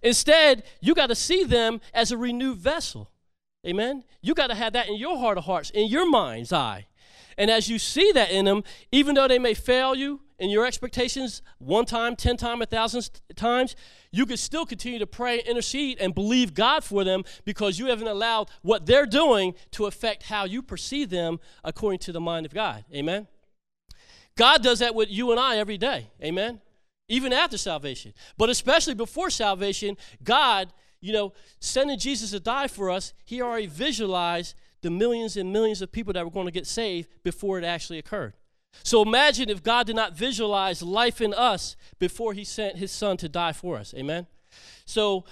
Instead, 0.02 0.62
you 0.80 0.94
got 0.94 1.08
to 1.08 1.14
see 1.14 1.44
them 1.44 1.82
as 1.92 2.10
a 2.10 2.16
renewed 2.16 2.58
vessel. 2.58 3.10
Amen? 3.66 4.04
You 4.22 4.32
got 4.32 4.46
to 4.46 4.54
have 4.54 4.72
that 4.72 4.88
in 4.88 4.96
your 4.96 5.18
heart 5.18 5.36
of 5.36 5.44
hearts, 5.44 5.68
in 5.70 5.88
your 5.88 6.08
mind's 6.08 6.52
eye. 6.52 6.86
And 7.36 7.50
as 7.50 7.68
you 7.68 7.78
see 7.78 8.10
that 8.12 8.30
in 8.30 8.46
them, 8.46 8.64
even 8.90 9.14
though 9.14 9.28
they 9.28 9.38
may 9.38 9.52
fail 9.52 9.94
you, 9.94 10.20
in 10.38 10.50
your 10.50 10.64
expectations 10.64 11.42
one 11.58 11.84
time, 11.84 12.14
ten 12.14 12.36
times, 12.36 12.62
a 12.62 12.66
thousand 12.66 13.10
times, 13.34 13.74
you 14.12 14.24
could 14.24 14.38
still 14.38 14.64
continue 14.64 14.98
to 14.98 15.06
pray, 15.06 15.40
intercede, 15.40 15.98
and 15.98 16.14
believe 16.14 16.54
God 16.54 16.84
for 16.84 17.04
them 17.04 17.24
because 17.44 17.78
you 17.78 17.86
haven't 17.86 18.06
allowed 18.06 18.48
what 18.62 18.86
they're 18.86 19.06
doing 19.06 19.54
to 19.72 19.86
affect 19.86 20.24
how 20.24 20.44
you 20.44 20.62
perceive 20.62 21.10
them 21.10 21.40
according 21.64 21.98
to 22.00 22.12
the 22.12 22.20
mind 22.20 22.46
of 22.46 22.54
God. 22.54 22.84
Amen? 22.94 23.26
God 24.36 24.62
does 24.62 24.78
that 24.78 24.94
with 24.94 25.10
you 25.10 25.32
and 25.32 25.40
I 25.40 25.58
every 25.58 25.78
day. 25.78 26.10
Amen? 26.22 26.60
Even 27.08 27.32
after 27.32 27.58
salvation. 27.58 28.14
But 28.36 28.50
especially 28.50 28.94
before 28.94 29.30
salvation, 29.30 29.96
God, 30.22 30.72
you 31.00 31.12
know, 31.12 31.32
sending 31.58 31.98
Jesus 31.98 32.30
to 32.30 32.40
die 32.40 32.68
for 32.68 32.90
us, 32.90 33.12
He 33.24 33.42
already 33.42 33.66
visualized 33.66 34.54
the 34.82 34.90
millions 34.90 35.36
and 35.36 35.52
millions 35.52 35.82
of 35.82 35.90
people 35.90 36.12
that 36.12 36.24
were 36.24 36.30
going 36.30 36.46
to 36.46 36.52
get 36.52 36.66
saved 36.66 37.08
before 37.24 37.58
it 37.58 37.64
actually 37.64 37.98
occurred. 37.98 38.34
So 38.82 39.02
imagine 39.02 39.50
if 39.50 39.62
God 39.62 39.86
did 39.86 39.96
not 39.96 40.14
visualize 40.14 40.82
life 40.82 41.20
in 41.20 41.34
us 41.34 41.76
before 41.98 42.32
he 42.32 42.44
sent 42.44 42.76
his 42.76 42.90
son 42.90 43.16
to 43.18 43.28
die 43.28 43.52
for 43.52 43.76
us. 43.76 43.94
Amen? 43.94 44.26
So, 44.84 45.24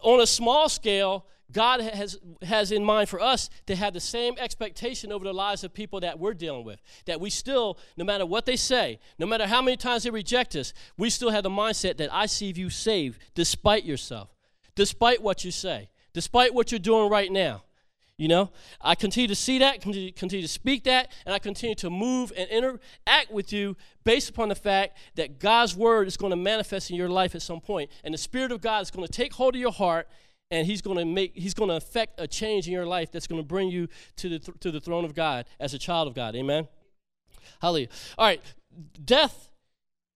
on 0.00 0.20
a 0.20 0.26
small 0.26 0.68
scale, 0.68 1.24
God 1.52 1.80
has, 1.80 2.18
has 2.42 2.72
in 2.72 2.84
mind 2.84 3.08
for 3.08 3.20
us 3.20 3.48
to 3.66 3.76
have 3.76 3.94
the 3.94 4.00
same 4.00 4.34
expectation 4.38 5.12
over 5.12 5.24
the 5.24 5.32
lives 5.32 5.62
of 5.62 5.72
people 5.72 6.00
that 6.00 6.18
we're 6.18 6.34
dealing 6.34 6.64
with. 6.64 6.80
That 7.06 7.20
we 7.20 7.30
still, 7.30 7.78
no 7.96 8.04
matter 8.04 8.26
what 8.26 8.46
they 8.46 8.56
say, 8.56 8.98
no 9.18 9.26
matter 9.26 9.46
how 9.46 9.62
many 9.62 9.76
times 9.76 10.02
they 10.02 10.10
reject 10.10 10.56
us, 10.56 10.72
we 10.98 11.10
still 11.10 11.30
have 11.30 11.44
the 11.44 11.50
mindset 11.50 11.96
that 11.98 12.12
I 12.12 12.26
see 12.26 12.52
you 12.54 12.70
saved 12.70 13.20
despite 13.34 13.84
yourself, 13.84 14.34
despite 14.74 15.22
what 15.22 15.44
you 15.44 15.50
say, 15.50 15.90
despite 16.12 16.54
what 16.54 16.72
you're 16.72 16.78
doing 16.78 17.10
right 17.10 17.30
now. 17.30 17.63
You 18.16 18.28
know, 18.28 18.52
I 18.80 18.94
continue 18.94 19.26
to 19.26 19.34
see 19.34 19.58
that, 19.58 19.80
continue, 19.80 20.12
continue 20.12 20.46
to 20.46 20.52
speak 20.52 20.84
that, 20.84 21.10
and 21.26 21.34
I 21.34 21.40
continue 21.40 21.74
to 21.74 21.90
move 21.90 22.32
and 22.36 22.48
interact 22.48 23.32
with 23.32 23.52
you 23.52 23.76
based 24.04 24.30
upon 24.30 24.50
the 24.50 24.54
fact 24.54 24.96
that 25.16 25.40
God's 25.40 25.74
word 25.74 26.06
is 26.06 26.16
going 26.16 26.30
to 26.30 26.36
manifest 26.36 26.90
in 26.90 26.96
your 26.96 27.08
life 27.08 27.34
at 27.34 27.42
some 27.42 27.60
point, 27.60 27.90
and 28.04 28.14
the 28.14 28.18
Spirit 28.18 28.52
of 28.52 28.60
God 28.60 28.82
is 28.82 28.92
going 28.92 29.04
to 29.04 29.12
take 29.12 29.32
hold 29.32 29.56
of 29.56 29.60
your 29.60 29.72
heart, 29.72 30.06
and 30.52 30.64
He's 30.64 30.80
going 30.80 30.96
to 30.96 31.04
make, 31.04 31.32
He's 31.34 31.54
going 31.54 31.70
to 31.70 31.74
affect 31.74 32.20
a 32.20 32.28
change 32.28 32.68
in 32.68 32.72
your 32.72 32.86
life 32.86 33.10
that's 33.10 33.26
going 33.26 33.42
to 33.42 33.46
bring 33.46 33.68
you 33.68 33.88
to 34.14 34.28
the 34.28 34.38
th- 34.38 34.60
to 34.60 34.70
the 34.70 34.80
throne 34.80 35.04
of 35.04 35.16
God 35.16 35.44
as 35.58 35.74
a 35.74 35.78
child 35.78 36.06
of 36.06 36.14
God. 36.14 36.36
Amen. 36.36 36.68
Hallelujah. 37.60 37.88
All 38.16 38.26
right, 38.26 38.40
death 39.04 39.48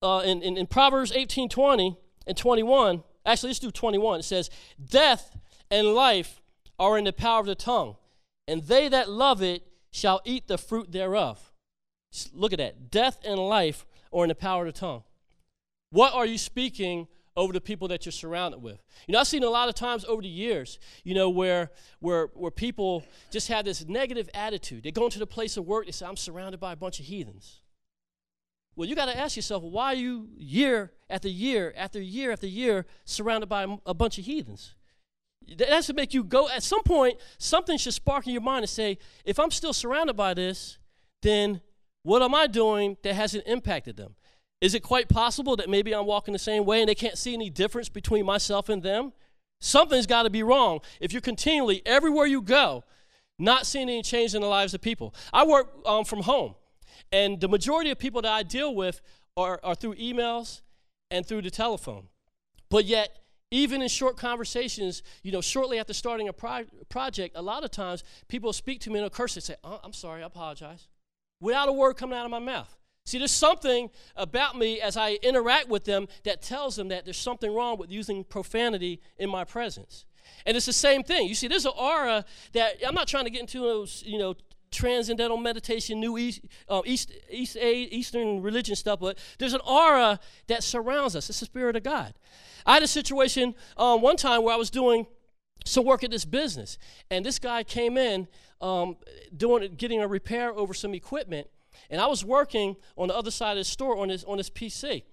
uh, 0.02 0.22
in, 0.24 0.40
in 0.42 0.56
in 0.56 0.68
Proverbs 0.68 1.10
eighteen 1.10 1.48
twenty 1.48 1.96
and 2.28 2.36
twenty 2.36 2.62
one. 2.62 3.02
Actually, 3.26 3.48
let's 3.48 3.58
do 3.58 3.72
twenty 3.72 3.98
one. 3.98 4.20
It 4.20 4.24
says, 4.24 4.50
"Death 4.88 5.36
and 5.68 5.94
life." 5.94 6.37
Are 6.78 6.98
in 6.98 7.04
the 7.04 7.12
power 7.12 7.40
of 7.40 7.46
the 7.46 7.54
tongue, 7.54 7.96
and 8.46 8.62
they 8.62 8.88
that 8.88 9.10
love 9.10 9.42
it 9.42 9.62
shall 9.90 10.20
eat 10.24 10.48
the 10.48 10.58
fruit 10.58 10.92
thereof. 10.92 11.52
Look 12.32 12.52
at 12.52 12.58
that. 12.58 12.90
Death 12.90 13.18
and 13.24 13.38
life 13.38 13.86
are 14.12 14.24
in 14.24 14.28
the 14.28 14.34
power 14.34 14.66
of 14.66 14.72
the 14.72 14.78
tongue. 14.78 15.02
What 15.90 16.14
are 16.14 16.26
you 16.26 16.38
speaking 16.38 17.08
over 17.36 17.52
the 17.52 17.60
people 17.60 17.88
that 17.88 18.04
you're 18.04 18.12
surrounded 18.12 18.62
with? 18.62 18.82
You 19.06 19.12
know, 19.12 19.20
I've 19.20 19.26
seen 19.26 19.44
a 19.44 19.50
lot 19.50 19.68
of 19.68 19.74
times 19.74 20.04
over 20.04 20.22
the 20.22 20.28
years, 20.28 20.78
you 21.04 21.14
know, 21.14 21.30
where 21.30 21.70
where 22.00 22.26
where 22.34 22.50
people 22.50 23.04
just 23.30 23.48
have 23.48 23.64
this 23.64 23.86
negative 23.86 24.28
attitude. 24.34 24.82
They 24.84 24.90
go 24.90 25.04
into 25.04 25.18
the 25.18 25.26
place 25.26 25.56
of 25.56 25.66
work, 25.66 25.86
they 25.86 25.92
say, 25.92 26.06
I'm 26.06 26.16
surrounded 26.16 26.60
by 26.60 26.72
a 26.72 26.76
bunch 26.76 27.00
of 27.00 27.06
heathens. 27.06 27.60
Well, 28.76 28.88
you 28.88 28.94
got 28.94 29.06
to 29.06 29.18
ask 29.18 29.34
yourself, 29.34 29.64
why 29.64 29.86
are 29.86 29.96
you 29.96 30.28
year 30.36 30.92
after 31.10 31.28
year 31.28 31.74
after 31.76 32.00
year 32.00 32.30
after 32.30 32.46
year 32.46 32.86
surrounded 33.04 33.48
by 33.48 33.66
a 33.84 33.94
bunch 33.94 34.18
of 34.18 34.24
heathens? 34.24 34.74
That 35.56 35.68
has 35.68 35.86
to 35.86 35.94
make 35.94 36.12
you 36.12 36.24
go, 36.24 36.48
at 36.48 36.62
some 36.62 36.82
point, 36.82 37.18
something 37.38 37.78
should 37.78 37.94
spark 37.94 38.26
in 38.26 38.32
your 38.32 38.42
mind 38.42 38.64
and 38.64 38.70
say, 38.70 38.98
if 39.24 39.38
I'm 39.38 39.50
still 39.50 39.72
surrounded 39.72 40.14
by 40.14 40.34
this, 40.34 40.78
then 41.22 41.60
what 42.02 42.22
am 42.22 42.34
I 42.34 42.46
doing 42.46 42.96
that 43.02 43.14
hasn't 43.14 43.46
impacted 43.46 43.96
them? 43.96 44.14
Is 44.60 44.74
it 44.74 44.82
quite 44.82 45.08
possible 45.08 45.56
that 45.56 45.68
maybe 45.68 45.94
I'm 45.94 46.06
walking 46.06 46.32
the 46.32 46.38
same 46.38 46.64
way 46.64 46.80
and 46.80 46.88
they 46.88 46.94
can't 46.94 47.16
see 47.16 47.32
any 47.32 47.48
difference 47.48 47.88
between 47.88 48.26
myself 48.26 48.68
and 48.68 48.82
them? 48.82 49.12
Something's 49.60 50.06
got 50.06 50.24
to 50.24 50.30
be 50.30 50.42
wrong 50.42 50.80
if 51.00 51.12
you're 51.12 51.20
continually, 51.20 51.82
everywhere 51.86 52.26
you 52.26 52.42
go, 52.42 52.84
not 53.38 53.66
seeing 53.66 53.88
any 53.88 54.02
change 54.02 54.34
in 54.34 54.42
the 54.42 54.48
lives 54.48 54.74
of 54.74 54.80
people. 54.80 55.14
I 55.32 55.46
work 55.46 55.72
um, 55.86 56.04
from 56.04 56.22
home, 56.22 56.54
and 57.12 57.40
the 57.40 57.48
majority 57.48 57.90
of 57.90 57.98
people 57.98 58.22
that 58.22 58.32
I 58.32 58.42
deal 58.42 58.74
with 58.74 59.00
are, 59.36 59.60
are 59.62 59.74
through 59.74 59.94
emails 59.94 60.60
and 61.10 61.24
through 61.24 61.42
the 61.42 61.50
telephone. 61.50 62.08
But 62.68 62.84
yet, 62.84 63.16
even 63.50 63.80
in 63.82 63.88
short 63.88 64.16
conversations, 64.16 65.02
you 65.22 65.32
know, 65.32 65.40
shortly 65.40 65.78
after 65.78 65.94
starting 65.94 66.28
a 66.28 66.32
pro- 66.32 66.66
project, 66.88 67.34
a 67.36 67.42
lot 67.42 67.64
of 67.64 67.70
times 67.70 68.04
people 68.28 68.52
speak 68.52 68.80
to 68.80 68.90
me 68.90 68.98
in 68.98 69.04
a 69.04 69.10
curse 69.10 69.36
and 69.36 69.42
say, 69.42 69.56
oh, 69.64 69.80
I'm 69.82 69.92
sorry, 69.92 70.22
I 70.22 70.26
apologize, 70.26 70.88
without 71.40 71.68
a 71.68 71.72
word 71.72 71.96
coming 71.96 72.18
out 72.18 72.24
of 72.24 72.30
my 72.30 72.38
mouth. 72.38 72.74
See, 73.06 73.16
there's 73.16 73.30
something 73.30 73.88
about 74.16 74.58
me 74.58 74.82
as 74.82 74.98
I 74.98 75.12
interact 75.22 75.68
with 75.68 75.84
them 75.84 76.08
that 76.24 76.42
tells 76.42 76.76
them 76.76 76.88
that 76.88 77.06
there's 77.06 77.16
something 77.16 77.54
wrong 77.54 77.78
with 77.78 77.90
using 77.90 78.22
profanity 78.22 79.00
in 79.16 79.30
my 79.30 79.44
presence. 79.44 80.04
And 80.44 80.58
it's 80.58 80.66
the 80.66 80.74
same 80.74 81.02
thing. 81.02 81.26
You 81.26 81.34
see, 81.34 81.48
there's 81.48 81.64
an 81.64 81.72
aura 81.74 82.26
that 82.52 82.74
I'm 82.86 82.94
not 82.94 83.08
trying 83.08 83.24
to 83.24 83.30
get 83.30 83.40
into 83.40 83.60
those, 83.60 84.02
you 84.06 84.18
know, 84.18 84.34
transcendental 84.70 85.36
meditation, 85.36 86.00
new 86.00 86.18
East, 86.18 86.40
uh, 86.68 86.82
East, 86.84 87.12
East, 87.30 87.56
Eastern 87.56 88.42
religion 88.42 88.76
stuff, 88.76 89.00
but 89.00 89.18
there's 89.38 89.54
an 89.54 89.60
aura 89.66 90.20
that 90.46 90.62
surrounds 90.62 91.16
us. 91.16 91.28
It's 91.30 91.40
the 91.40 91.46
Spirit 91.46 91.76
of 91.76 91.82
God. 91.82 92.14
I 92.66 92.74
had 92.74 92.82
a 92.82 92.88
situation 92.88 93.54
um, 93.76 94.02
one 94.02 94.16
time 94.16 94.42
where 94.42 94.54
I 94.54 94.58
was 94.58 94.70
doing 94.70 95.06
some 95.64 95.84
work 95.84 96.04
at 96.04 96.10
this 96.10 96.24
business. 96.24 96.78
And 97.10 97.24
this 97.24 97.38
guy 97.38 97.62
came 97.62 97.96
in 97.96 98.28
um, 98.60 98.96
doing 99.36 99.74
getting 99.76 100.00
a 100.00 100.08
repair 100.08 100.52
over 100.52 100.74
some 100.74 100.94
equipment, 100.94 101.48
and 101.90 102.00
I 102.00 102.06
was 102.06 102.24
working 102.24 102.76
on 102.96 103.08
the 103.08 103.16
other 103.16 103.30
side 103.30 103.52
of 103.52 103.58
the 103.58 103.64
store 103.64 103.96
on 103.96 104.08
his 104.08 104.24
on 104.24 104.38
his 104.38 104.50
PC, 104.50 105.04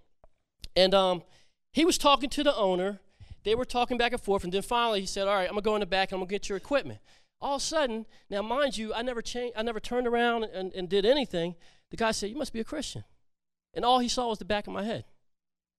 and 0.76 0.94
um, 0.94 1.24
he 1.72 1.86
was 1.86 1.98
talking 1.98 2.30
to 2.32 2.44
the 2.44 2.56
owner. 2.56 3.00
They 3.44 3.54
were 3.54 3.65
talking 3.65 3.98
back 3.98 4.12
and 4.12 4.22
forth, 4.22 4.44
and 4.44 4.52
then 4.52 4.63
finally 4.63 5.02
he 5.02 5.06
said, 5.06 5.28
"All 5.28 5.36
right, 5.36 5.48
I'm 5.48 5.54
gonna 5.54 5.62
go 5.62 5.76
in 5.76 5.82
the 5.82 5.86
back 5.86 6.12
and 6.12 6.18
I'm 6.18 6.22
gonna 6.22 6.32
get 6.32 6.50
your 6.50 6.58
equipment." 6.58 7.00
All 7.46 7.58
of 7.58 7.62
a 7.62 7.64
sudden, 7.64 8.08
now 8.28 8.42
mind 8.42 8.76
you, 8.76 8.92
I 8.92 9.04
never 9.04 9.22
changed, 9.22 9.54
I 9.56 9.62
never 9.62 9.80
turned 9.80 10.08
around 10.08 10.46
and, 10.46 10.74
and 10.74 10.90
did 10.90 11.06
anything. 11.06 11.54
The 11.92 11.96
guy 11.96 12.10
said, 12.10 12.32
"You 12.32 12.38
must 12.38 12.52
be 12.52 12.60
a 12.60 12.64
Christian," 12.64 13.04
and 13.76 13.86
all 13.86 14.00
he 14.00 14.08
saw 14.08 14.30
was 14.30 14.40
the 14.40 14.46
back 14.46 14.66
of 14.66 14.74
my 14.74 14.84
head. 14.84 15.06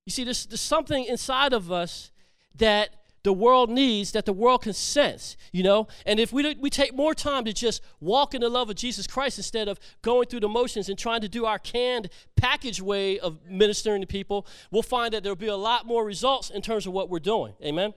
You 0.07 0.13
see, 0.13 0.23
there's, 0.23 0.47
there's 0.47 0.61
something 0.61 1.05
inside 1.05 1.53
of 1.53 1.73
us 1.73 2.13
that 2.55 2.91
the 3.25 3.33
world 3.33 3.69
needs 3.69 4.13
that 4.13 4.27
the 4.27 4.33
world 4.33 4.63
can 4.63 4.75
sense, 4.75 5.37
you 5.51 5.65
know? 5.65 5.89
And 6.07 6.21
if 6.21 6.33
we, 6.33 6.55
we 6.55 6.71
take 6.71 6.95
more 6.95 7.13
time 7.13 7.45
to 7.47 7.53
just 7.53 7.83
walk 7.99 8.33
in 8.37 8.43
the 8.43 8.49
love 8.49 8.71
of 8.71 8.77
Jesus 8.77 9.09
Christ 9.09 9.37
instead 9.37 9.67
of 9.67 9.81
going 10.03 10.29
through 10.29 10.41
the 10.41 10.49
motions 10.49 10.89
and 10.89 10.97
trying 10.97 11.23
to 11.23 11.29
do 11.29 11.47
our 11.47 11.59
canned 11.59 12.09
package 12.37 12.81
way 12.81 13.19
of 13.19 13.41
ministering 13.51 14.01
to 14.03 14.07
people, 14.07 14.47
we'll 14.71 14.83
find 14.83 15.13
that 15.13 15.25
there'll 15.25 15.35
be 15.35 15.49
a 15.49 15.57
lot 15.57 15.85
more 15.85 16.05
results 16.05 16.51
in 16.51 16.63
terms 16.63 16.87
of 16.87 16.93
what 16.93 17.11
we're 17.11 17.19
doing. 17.19 17.55
Amen? 17.65 17.93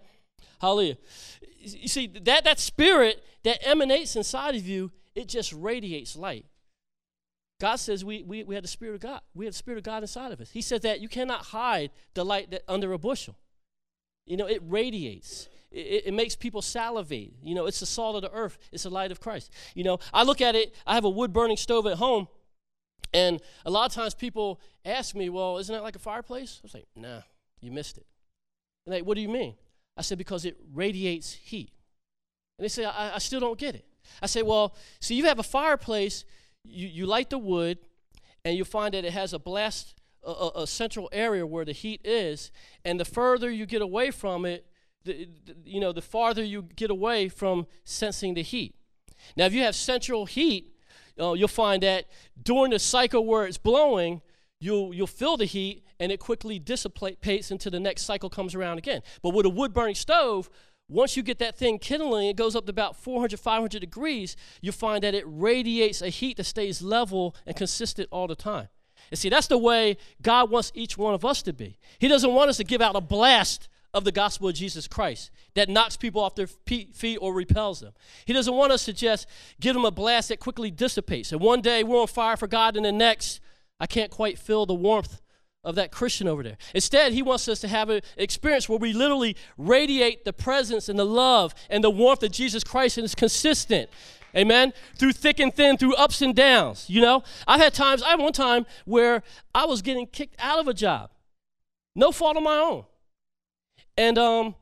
Hallelujah. 0.62 0.98
You 1.60 1.88
see, 1.88 2.08
that, 2.08 2.46
that 2.46 2.60
spirit 2.60 3.24
that 3.44 3.60
emanates 3.68 4.16
inside 4.16 4.56
of 4.56 4.68
you, 4.68 4.92
it 5.16 5.28
just 5.28 5.54
radiates 5.54 6.16
light. 6.16 6.46
God 7.60 7.76
says 7.76 8.06
we, 8.06 8.24
we, 8.24 8.44
we 8.44 8.56
have 8.56 8.64
the 8.64 8.70
Spirit 8.70 8.96
of 8.96 9.02
God. 9.02 9.22
We 9.34 9.46
have 9.46 9.54
the 9.54 9.58
Spirit 9.58 9.80
of 9.80 9.84
God 9.84 10.02
inside 10.02 10.32
of 10.32 10.40
us. 10.40 10.52
He 10.52 10.62
says 10.62 10.82
that 10.82 11.02
you 11.02 11.10
cannot 11.10 11.48
hide 11.48 11.92
the 12.14 12.24
light 12.24 12.52
that, 12.52 12.64
under 12.70 12.94
a 12.94 12.98
bushel. 12.98 13.36
You 14.26 14.38
know, 14.38 14.48
it 14.48 14.62
radiates. 14.66 15.50
It, 15.72 16.04
it, 16.06 16.14
makes 16.14 16.36
people 16.36 16.62
salivate. 16.62 17.34
You 17.44 17.56
know, 17.56 17.66
it's 17.66 17.82
the 17.82 17.86
salt 17.86 18.16
of 18.16 18.22
the 18.22 18.32
earth. 18.32 18.58
It's 18.72 18.84
the 18.84 18.90
light 18.90 19.12
of 19.12 19.20
Christ. 19.20 19.52
You 19.76 19.84
know, 19.84 20.00
I 20.14 20.24
look 20.24 20.40
at 20.40 20.56
it. 20.56 20.74
I 20.88 20.96
have 20.96 21.04
a 21.04 21.10
wood 21.10 21.34
burning 21.34 21.58
stove 21.58 21.86
at 21.86 21.98
home, 21.98 22.28
and 23.14 23.42
a 23.66 23.72
lot 23.72 23.86
of 23.86 23.94
times 23.94 24.14
people 24.16 24.62
ask 24.86 25.16
me, 25.16 25.30
"Well, 25.30 25.58
isn't 25.58 25.74
that 25.74 25.84
like 25.84 25.96
a 25.96 26.00
fireplace?" 26.00 26.60
I 26.64 26.64
was 26.64 26.74
like, 26.74 26.88
"Nah, 26.96 27.22
you 27.60 27.72
missed 27.72 27.98
it." 27.98 28.06
And 28.86 28.94
they, 28.94 29.02
"What 29.02 29.16
do 29.16 29.22
you 29.22 29.30
mean?" 29.30 29.56
I 30.00 30.02
said, 30.02 30.18
"Because 30.18 30.46
it 30.46 30.58
radiates 30.74 31.34
heat." 31.34 31.72
And 32.58 32.64
they 32.64 32.70
say, 32.70 32.86
I, 32.86 33.16
I 33.16 33.20
still 33.20 33.40
don't 33.40 33.60
get 33.60 33.76
it." 33.76 33.86
I 34.22 34.26
say, 34.26 34.42
"Well, 34.42 34.76
see, 35.00 35.16
you 35.16 35.26
have 35.26 35.40
a 35.40 35.44
fireplace. 35.44 36.26
You 36.64 36.88
you 36.88 37.06
light 37.06 37.30
the 37.30 37.38
wood, 37.38 37.78
and 38.44 38.58
you 38.58 38.66
find 38.66 38.94
that 38.94 39.06
it 39.06 39.14
has 39.14 39.34
a 39.34 39.40
blast 39.40 40.00
a, 40.24 40.50
a, 40.56 40.68
central 40.68 41.10
area 41.12 41.46
where 41.46 41.66
the 41.66 41.72
heat 41.72 42.02
is, 42.04 42.52
and 42.84 43.00
the 43.00 43.06
further 43.06 43.50
you 43.50 43.66
get 43.66 43.82
away 43.82 44.12
from 44.12 44.46
it, 44.46 44.66
the, 45.06 45.30
the, 45.46 45.56
you 45.66 45.80
know, 45.80 45.92
the 45.92 46.02
farther 46.02 46.44
you 46.44 46.64
get 46.76 46.92
away 46.92 47.30
from 47.30 47.68
sensing 47.86 48.34
the 48.34 48.42
heat. 48.42 48.76
Now, 49.38 49.46
if 49.46 49.54
you 49.54 49.62
have 49.64 49.76
central 49.76 50.26
heat, 50.26 50.74
uh, 51.20 51.34
you'll 51.34 51.48
find 51.48 51.84
that 51.84 52.08
during 52.42 52.72
the 52.72 52.80
cycle 52.80 53.26
where 53.26 53.46
it's 53.46 53.58
blowing, 53.58 54.22
you'll 54.60 54.94
you'll 54.94 55.08
feel 55.08 55.38
the 55.38 55.46
heat, 55.46 55.84
and 56.00 56.12
it 56.12 56.20
quickly 56.20 56.60
dissipates 56.60 57.52
until 57.52 57.72
the 57.72 57.80
next 57.80 58.04
cycle 58.04 58.30
comes 58.30 58.56
around 58.56 58.78
again. 58.78 59.02
But 59.22 59.34
with 59.34 59.46
a 59.46 59.50
wood 59.50 59.74
burning 59.74 59.96
stove, 59.96 60.50
once 60.88 61.16
you 61.16 61.22
get 61.22 61.40
that 61.40 61.58
thing 61.58 61.78
kindling, 61.78 62.28
it 62.28 62.36
goes 62.36 62.56
up 62.56 62.66
to 62.66 62.72
about 62.72 62.96
400, 62.96 63.40
500 63.40 63.80
degrees, 63.80 64.36
you 64.62 64.72
find 64.72 65.04
that 65.04 65.14
it 65.14 65.24
radiates 65.28 66.02
a 66.02 66.10
heat 66.10 66.38
that 66.38 66.46
stays 66.46 66.82
level 66.82 67.36
and 67.46 67.56
consistent 67.56 68.10
all 68.12 68.28
the 68.28 68.36
time. 68.36 68.70
And 69.12 69.20
see, 69.20 69.30
that's 69.30 69.48
the 69.48 69.58
way 69.58 69.98
God 70.22 70.50
wants 70.50 70.72
each 70.74 70.98
one 70.98 71.14
of 71.14 71.24
us 71.24 71.42
to 71.44 71.54
be. 71.54 71.78
He 72.00 72.08
doesn't 72.08 72.34
want 72.34 72.50
us 72.50 72.58
to 72.58 72.64
give 72.64 72.82
out 72.82 72.96
a 72.96 73.02
blast 73.02 73.70
of 73.94 74.04
the 74.04 74.12
gospel 74.12 74.50
of 74.50 74.56
Jesus 74.56 74.88
Christ 74.88 75.32
that 75.56 75.70
knocks 75.70 75.98
people 75.98 76.22
off 76.22 76.36
their 76.36 76.48
feet 76.48 77.18
or 77.22 77.34
repels 77.34 77.80
them. 77.80 77.94
He 78.26 78.34
doesn't 78.34 78.54
want 78.54 78.72
us 78.72 78.86
to 78.86 78.94
just 78.94 79.28
give 79.60 79.74
them 79.74 79.86
a 79.86 79.92
blast 79.92 80.30
that 80.30 80.40
quickly 80.40 80.70
dissipates. 80.70 81.32
And 81.32 81.42
one 81.42 81.62
day 81.62 81.84
we're 81.84 82.02
on 82.02 82.08
fire 82.08 82.38
for 82.38 82.48
God, 82.48 82.76
and 82.76 82.86
the 82.86 82.92
next, 82.92 83.40
I 83.80 83.88
can't 83.88 84.12
quite 84.12 84.38
feel 84.38 84.66
the 84.66 84.74
warmth 84.74 85.22
of 85.64 85.76
that 85.76 85.92
Christian 85.92 86.28
over 86.28 86.42
there. 86.44 86.58
Instead, 86.74 87.12
he 87.12 87.22
wants 87.22 87.48
us 87.48 87.60
to 87.60 87.68
have 87.68 87.90
an 87.90 88.02
experience 88.18 88.70
where 88.70 88.80
we 88.80 88.94
literally 88.94 89.36
radiate 89.58 90.24
the 90.24 90.34
presence 90.34 90.88
and 90.88 90.98
the 90.98 91.06
love 91.06 91.54
and 91.70 91.84
the 91.84 91.90
warmth 91.90 92.24
of 92.24 92.32
Jesus 92.32 92.64
Christ, 92.64 92.98
and 92.98 93.06
it's 93.06 93.16
consistent. 93.16 93.90
Amen. 94.36 94.74
Through 94.96 95.14
thick 95.14 95.40
and 95.40 95.54
thin, 95.54 95.78
through 95.78 95.96
ups 95.96 96.22
and 96.22 96.36
downs. 96.36 96.86
You 96.88 97.02
know, 97.02 97.24
I've 97.48 97.60
had 97.60 97.74
times, 97.74 98.04
I 98.04 98.12
had 98.12 98.20
one 98.20 98.34
time 98.34 98.66
where 98.86 99.24
I 99.54 99.66
was 99.66 99.82
getting 99.82 100.08
kicked 100.08 100.36
out 100.40 100.60
of 100.60 100.68
a 100.68 100.74
job. 100.74 101.10
No 101.96 102.12
fault 102.12 102.38
of 102.38 102.44
my 102.44 102.56
own. 102.56 102.86
And 103.98 104.18
um, 104.18 104.56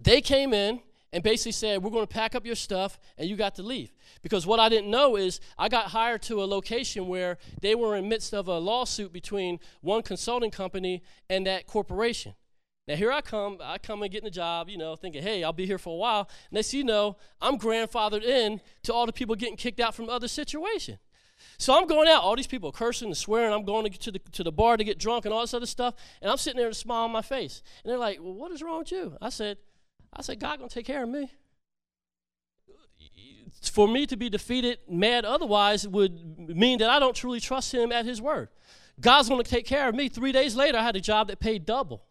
they 0.00 0.20
came 0.20 0.52
in 0.52 0.80
and 1.12 1.22
basically 1.22 1.52
said, 1.52 1.82
We're 1.82 1.90
going 1.90 2.06
to 2.06 2.12
pack 2.12 2.34
up 2.34 2.44
your 2.44 2.54
stuff 2.54 2.98
and 3.16 3.28
you 3.28 3.36
got 3.36 3.54
to 3.56 3.62
leave. 3.62 3.90
Because 4.22 4.46
what 4.46 4.60
I 4.60 4.68
didn't 4.68 4.90
know 4.90 5.16
is 5.16 5.40
I 5.56 5.68
got 5.68 5.86
hired 5.86 6.22
to 6.22 6.42
a 6.42 6.46
location 6.46 7.06
where 7.06 7.38
they 7.60 7.74
were 7.74 7.96
in 7.96 8.08
midst 8.08 8.34
of 8.34 8.48
a 8.48 8.58
lawsuit 8.58 9.12
between 9.12 9.60
one 9.80 10.02
consulting 10.02 10.50
company 10.50 11.02
and 11.30 11.46
that 11.46 11.66
corporation. 11.66 12.34
Now 12.86 12.96
here 12.96 13.12
I 13.12 13.20
come, 13.20 13.58
I 13.62 13.78
come 13.78 14.02
and 14.02 14.10
get 14.10 14.18
in 14.18 14.24
the 14.24 14.30
job, 14.30 14.70
you 14.70 14.78
know, 14.78 14.96
thinking, 14.96 15.22
hey, 15.22 15.44
I'll 15.44 15.52
be 15.52 15.66
here 15.66 15.78
for 15.78 15.92
a 15.92 15.96
while. 15.96 16.28
Next 16.50 16.72
you 16.72 16.84
know, 16.84 17.16
I'm 17.40 17.58
grandfathered 17.58 18.24
in 18.24 18.60
to 18.84 18.94
all 18.94 19.04
the 19.04 19.12
people 19.12 19.36
getting 19.36 19.56
kicked 19.56 19.78
out 19.78 19.94
from 19.94 20.08
other 20.08 20.28
situation. 20.28 20.98
So 21.58 21.76
I'm 21.76 21.86
going 21.86 22.08
out, 22.08 22.22
all 22.22 22.34
these 22.34 22.46
people 22.46 22.72
cursing 22.72 23.08
and 23.08 23.16
swearing. 23.16 23.52
I'm 23.52 23.64
going 23.64 23.84
to, 23.84 23.90
get 23.90 24.00
to, 24.02 24.12
the, 24.12 24.18
to 24.32 24.42
the 24.42 24.52
bar 24.52 24.76
to 24.76 24.84
get 24.84 24.98
drunk 24.98 25.24
and 25.24 25.34
all 25.34 25.40
this 25.40 25.54
other 25.54 25.66
stuff. 25.66 25.94
And 26.22 26.30
I'm 26.30 26.36
sitting 26.36 26.56
there 26.56 26.68
with 26.68 26.76
a 26.76 26.80
smile 26.80 27.04
on 27.04 27.12
my 27.12 27.22
face. 27.22 27.62
And 27.82 27.90
they're 27.90 27.98
like, 27.98 28.18
well, 28.20 28.34
what 28.34 28.52
is 28.52 28.62
wrong 28.62 28.80
with 28.80 28.92
you? 28.92 29.16
I 29.20 29.28
said, 29.28 29.58
I 30.12 30.22
said, 30.22 30.40
God 30.40 30.58
gonna 30.58 30.68
take 30.68 30.86
care 30.86 31.02
of 31.02 31.08
me. 31.08 31.30
For 33.72 33.88
me 33.88 34.06
to 34.06 34.16
be 34.16 34.28
defeated, 34.28 34.78
mad 34.88 35.24
otherwise, 35.24 35.86
would 35.86 36.48
mean 36.48 36.78
that 36.78 36.90
I 36.90 36.98
don't 36.98 37.14
truly 37.14 37.40
trust 37.40 37.72
him 37.72 37.92
at 37.92 38.04
his 38.04 38.20
word. 38.20 38.48
God's 39.00 39.28
gonna 39.28 39.44
take 39.44 39.66
care 39.66 39.88
of 39.88 39.94
me. 39.94 40.08
Three 40.08 40.32
days 40.32 40.56
later, 40.56 40.78
I 40.78 40.82
had 40.82 40.96
a 40.96 41.00
job 41.00 41.28
that 41.28 41.40
paid 41.40 41.64
double. 41.64 42.04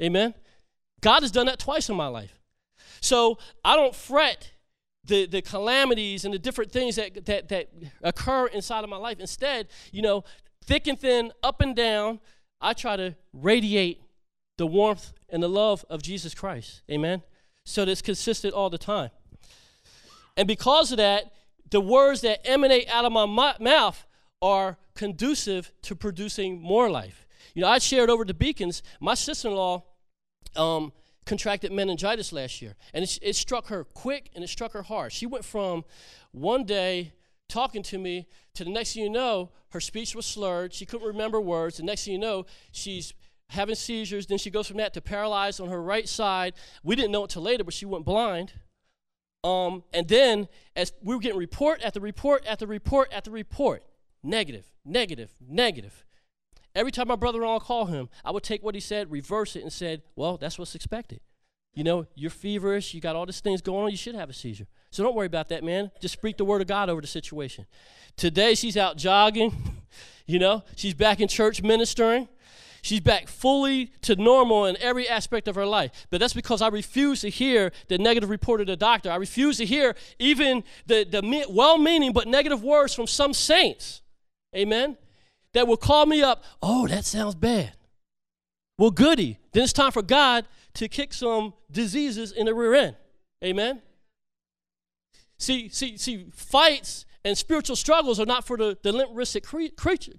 Amen? 0.00 0.34
God 1.00 1.22
has 1.22 1.30
done 1.30 1.46
that 1.46 1.58
twice 1.58 1.88
in 1.88 1.96
my 1.96 2.08
life. 2.08 2.38
So 3.00 3.38
I 3.64 3.76
don't 3.76 3.94
fret 3.94 4.52
the, 5.04 5.26
the 5.26 5.42
calamities 5.42 6.24
and 6.24 6.32
the 6.32 6.38
different 6.38 6.70
things 6.70 6.96
that, 6.96 7.26
that, 7.26 7.48
that 7.48 7.70
occur 8.02 8.46
inside 8.46 8.84
of 8.84 8.90
my 8.90 8.96
life. 8.96 9.18
Instead, 9.20 9.68
you 9.92 10.02
know, 10.02 10.24
thick 10.64 10.86
and 10.86 10.98
thin, 10.98 11.32
up 11.42 11.60
and 11.60 11.74
down, 11.74 12.20
I 12.60 12.72
try 12.72 12.96
to 12.96 13.14
radiate 13.32 14.02
the 14.56 14.66
warmth 14.66 15.12
and 15.28 15.42
the 15.42 15.48
love 15.48 15.84
of 15.88 16.02
Jesus 16.02 16.34
Christ. 16.34 16.82
Amen? 16.90 17.22
So 17.64 17.84
that 17.84 17.92
it's 17.92 18.02
consistent 18.02 18.54
all 18.54 18.70
the 18.70 18.78
time. 18.78 19.10
And 20.38 20.46
because 20.46 20.92
of 20.92 20.98
that, 20.98 21.32
the 21.68 21.80
words 21.80 22.20
that 22.20 22.48
emanate 22.48 22.88
out 22.88 23.04
of 23.04 23.12
my 23.12 23.26
mouth 23.26 24.06
are 24.40 24.78
conducive 24.94 25.72
to 25.82 25.96
producing 25.96 26.62
more 26.62 26.88
life. 26.88 27.26
You 27.54 27.62
know, 27.62 27.68
I 27.68 27.78
shared 27.78 28.08
over 28.08 28.24
the 28.24 28.34
Beacons, 28.34 28.84
my 29.00 29.14
sister 29.14 29.48
in 29.48 29.54
law 29.54 29.82
um, 30.54 30.92
contracted 31.26 31.72
meningitis 31.72 32.32
last 32.32 32.62
year, 32.62 32.76
and 32.94 33.02
it, 33.02 33.18
it 33.20 33.34
struck 33.34 33.66
her 33.66 33.82
quick 33.82 34.30
and 34.34 34.44
it 34.44 34.48
struck 34.48 34.72
her 34.72 34.82
hard. 34.82 35.12
She 35.12 35.26
went 35.26 35.44
from 35.44 35.84
one 36.30 36.64
day 36.64 37.14
talking 37.48 37.82
to 37.82 37.98
me 37.98 38.28
to 38.54 38.62
the 38.62 38.70
next 38.70 38.94
thing 38.94 39.02
you 39.02 39.10
know, 39.10 39.50
her 39.70 39.80
speech 39.80 40.14
was 40.14 40.24
slurred. 40.24 40.72
She 40.72 40.86
couldn't 40.86 41.06
remember 41.06 41.40
words. 41.40 41.78
The 41.78 41.82
next 41.82 42.04
thing 42.04 42.12
you 42.12 42.20
know, 42.20 42.46
she's 42.70 43.12
having 43.50 43.74
seizures. 43.74 44.28
Then 44.28 44.38
she 44.38 44.50
goes 44.50 44.68
from 44.68 44.76
that 44.76 44.94
to 44.94 45.00
paralyzed 45.00 45.60
on 45.60 45.68
her 45.68 45.82
right 45.82 46.08
side. 46.08 46.54
We 46.84 46.94
didn't 46.94 47.10
know 47.10 47.24
it 47.24 47.30
till 47.30 47.42
later, 47.42 47.64
but 47.64 47.74
she 47.74 47.86
went 47.86 48.04
blind. 48.04 48.52
Um, 49.48 49.82
and 49.94 50.06
then, 50.06 50.46
as 50.76 50.92
we 51.02 51.14
were 51.14 51.20
getting 51.20 51.38
report 51.38 51.82
after 51.82 52.00
report 52.00 52.44
after 52.46 52.66
report 52.66 53.10
after 53.12 53.30
report, 53.30 53.82
negative, 54.22 54.70
negative, 54.84 55.34
negative. 55.40 56.04
Every 56.74 56.92
time 56.92 57.08
my 57.08 57.16
brother-in-law 57.16 57.60
called 57.60 57.88
him, 57.88 58.10
I 58.26 58.30
would 58.30 58.42
take 58.42 58.62
what 58.62 58.74
he 58.74 58.80
said, 58.80 59.10
reverse 59.10 59.56
it, 59.56 59.62
and 59.62 59.72
said, 59.72 60.02
"Well, 60.16 60.36
that's 60.36 60.58
what's 60.58 60.74
expected. 60.74 61.20
You 61.72 61.82
know, 61.82 62.06
you're 62.14 62.30
feverish. 62.30 62.92
You 62.92 63.00
got 63.00 63.16
all 63.16 63.24
these 63.24 63.40
things 63.40 63.62
going 63.62 63.84
on. 63.84 63.90
You 63.90 63.96
should 63.96 64.14
have 64.14 64.28
a 64.28 64.34
seizure. 64.34 64.66
So 64.90 65.02
don't 65.02 65.16
worry 65.16 65.26
about 65.26 65.48
that, 65.48 65.64
man. 65.64 65.92
Just 65.98 66.14
speak 66.14 66.36
the 66.36 66.44
word 66.44 66.60
of 66.60 66.66
God 66.66 66.90
over 66.90 67.00
the 67.00 67.06
situation." 67.06 67.64
Today 68.16 68.54
she's 68.54 68.76
out 68.76 68.98
jogging. 68.98 69.80
you 70.26 70.38
know, 70.38 70.62
she's 70.76 70.92
back 70.92 71.20
in 71.20 71.28
church 71.28 71.62
ministering. 71.62 72.28
She's 72.82 73.00
back 73.00 73.28
fully 73.28 73.92
to 74.02 74.16
normal 74.16 74.66
in 74.66 74.76
every 74.80 75.08
aspect 75.08 75.48
of 75.48 75.54
her 75.54 75.66
life. 75.66 76.06
But 76.10 76.20
that's 76.20 76.34
because 76.34 76.62
I 76.62 76.68
refuse 76.68 77.20
to 77.22 77.28
hear 77.28 77.72
the 77.88 77.98
negative 77.98 78.30
report 78.30 78.60
of 78.60 78.66
the 78.66 78.76
doctor. 78.76 79.10
I 79.10 79.16
refuse 79.16 79.56
to 79.58 79.66
hear 79.66 79.94
even 80.18 80.64
the, 80.86 81.04
the 81.04 81.46
well 81.50 81.78
meaning 81.78 82.12
but 82.12 82.28
negative 82.28 82.62
words 82.62 82.94
from 82.94 83.06
some 83.06 83.32
saints. 83.32 84.02
Amen 84.56 84.96
that 85.52 85.66
will 85.66 85.76
call 85.76 86.06
me 86.06 86.22
up, 86.22 86.44
oh, 86.62 86.86
that 86.86 87.04
sounds 87.04 87.34
bad. 87.34 87.72
Well, 88.78 88.90
goody. 88.90 89.38
Then 89.52 89.64
it's 89.64 89.72
time 89.72 89.92
for 89.92 90.02
God 90.02 90.46
to 90.74 90.88
kick 90.88 91.12
some 91.12 91.54
diseases 91.70 92.32
in 92.32 92.46
the 92.46 92.54
rear 92.54 92.74
end. 92.74 92.96
Amen. 93.42 93.82
See, 95.38 95.68
see, 95.68 95.96
see, 95.96 96.26
fights 96.32 97.06
and 97.28 97.38
spiritual 97.38 97.76
struggles 97.76 98.18
are 98.18 98.26
not 98.26 98.46
for 98.46 98.56
the, 98.56 98.76
the 98.82 98.90
limp-wristed 98.90 99.44
cre- 99.44 99.66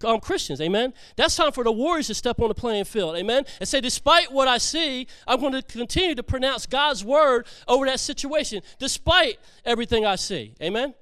um, 0.06 0.19
Christians. 0.19 0.62
Amen. 0.62 0.93
That's 1.15 1.36
time 1.36 1.52
for 1.52 1.63
the 1.63 1.72
warriors 1.72 2.08
to 2.08 2.13
step 2.13 2.39
on 2.39 2.48
the 2.50 2.54
playing 2.54 2.86
field. 2.86 3.17
Amen. 3.17 3.45
And 3.60 3.67
say, 3.67 3.82
despite 3.82 4.32
what 4.32 4.48
I 4.48 4.60
see, 4.60 5.08
I'm 5.28 5.39
going 5.39 5.54
to 5.54 5.62
continue 5.62 6.15
to 6.15 6.24
pronounce 6.24 6.65
God's 6.65 7.04
word 7.04 7.48
over 7.67 7.86
that 7.88 8.00
situation, 8.00 8.62
despite 8.78 9.39
everything 9.65 10.06
I 10.06 10.15
see. 10.15 10.54
Amen. 10.62 10.93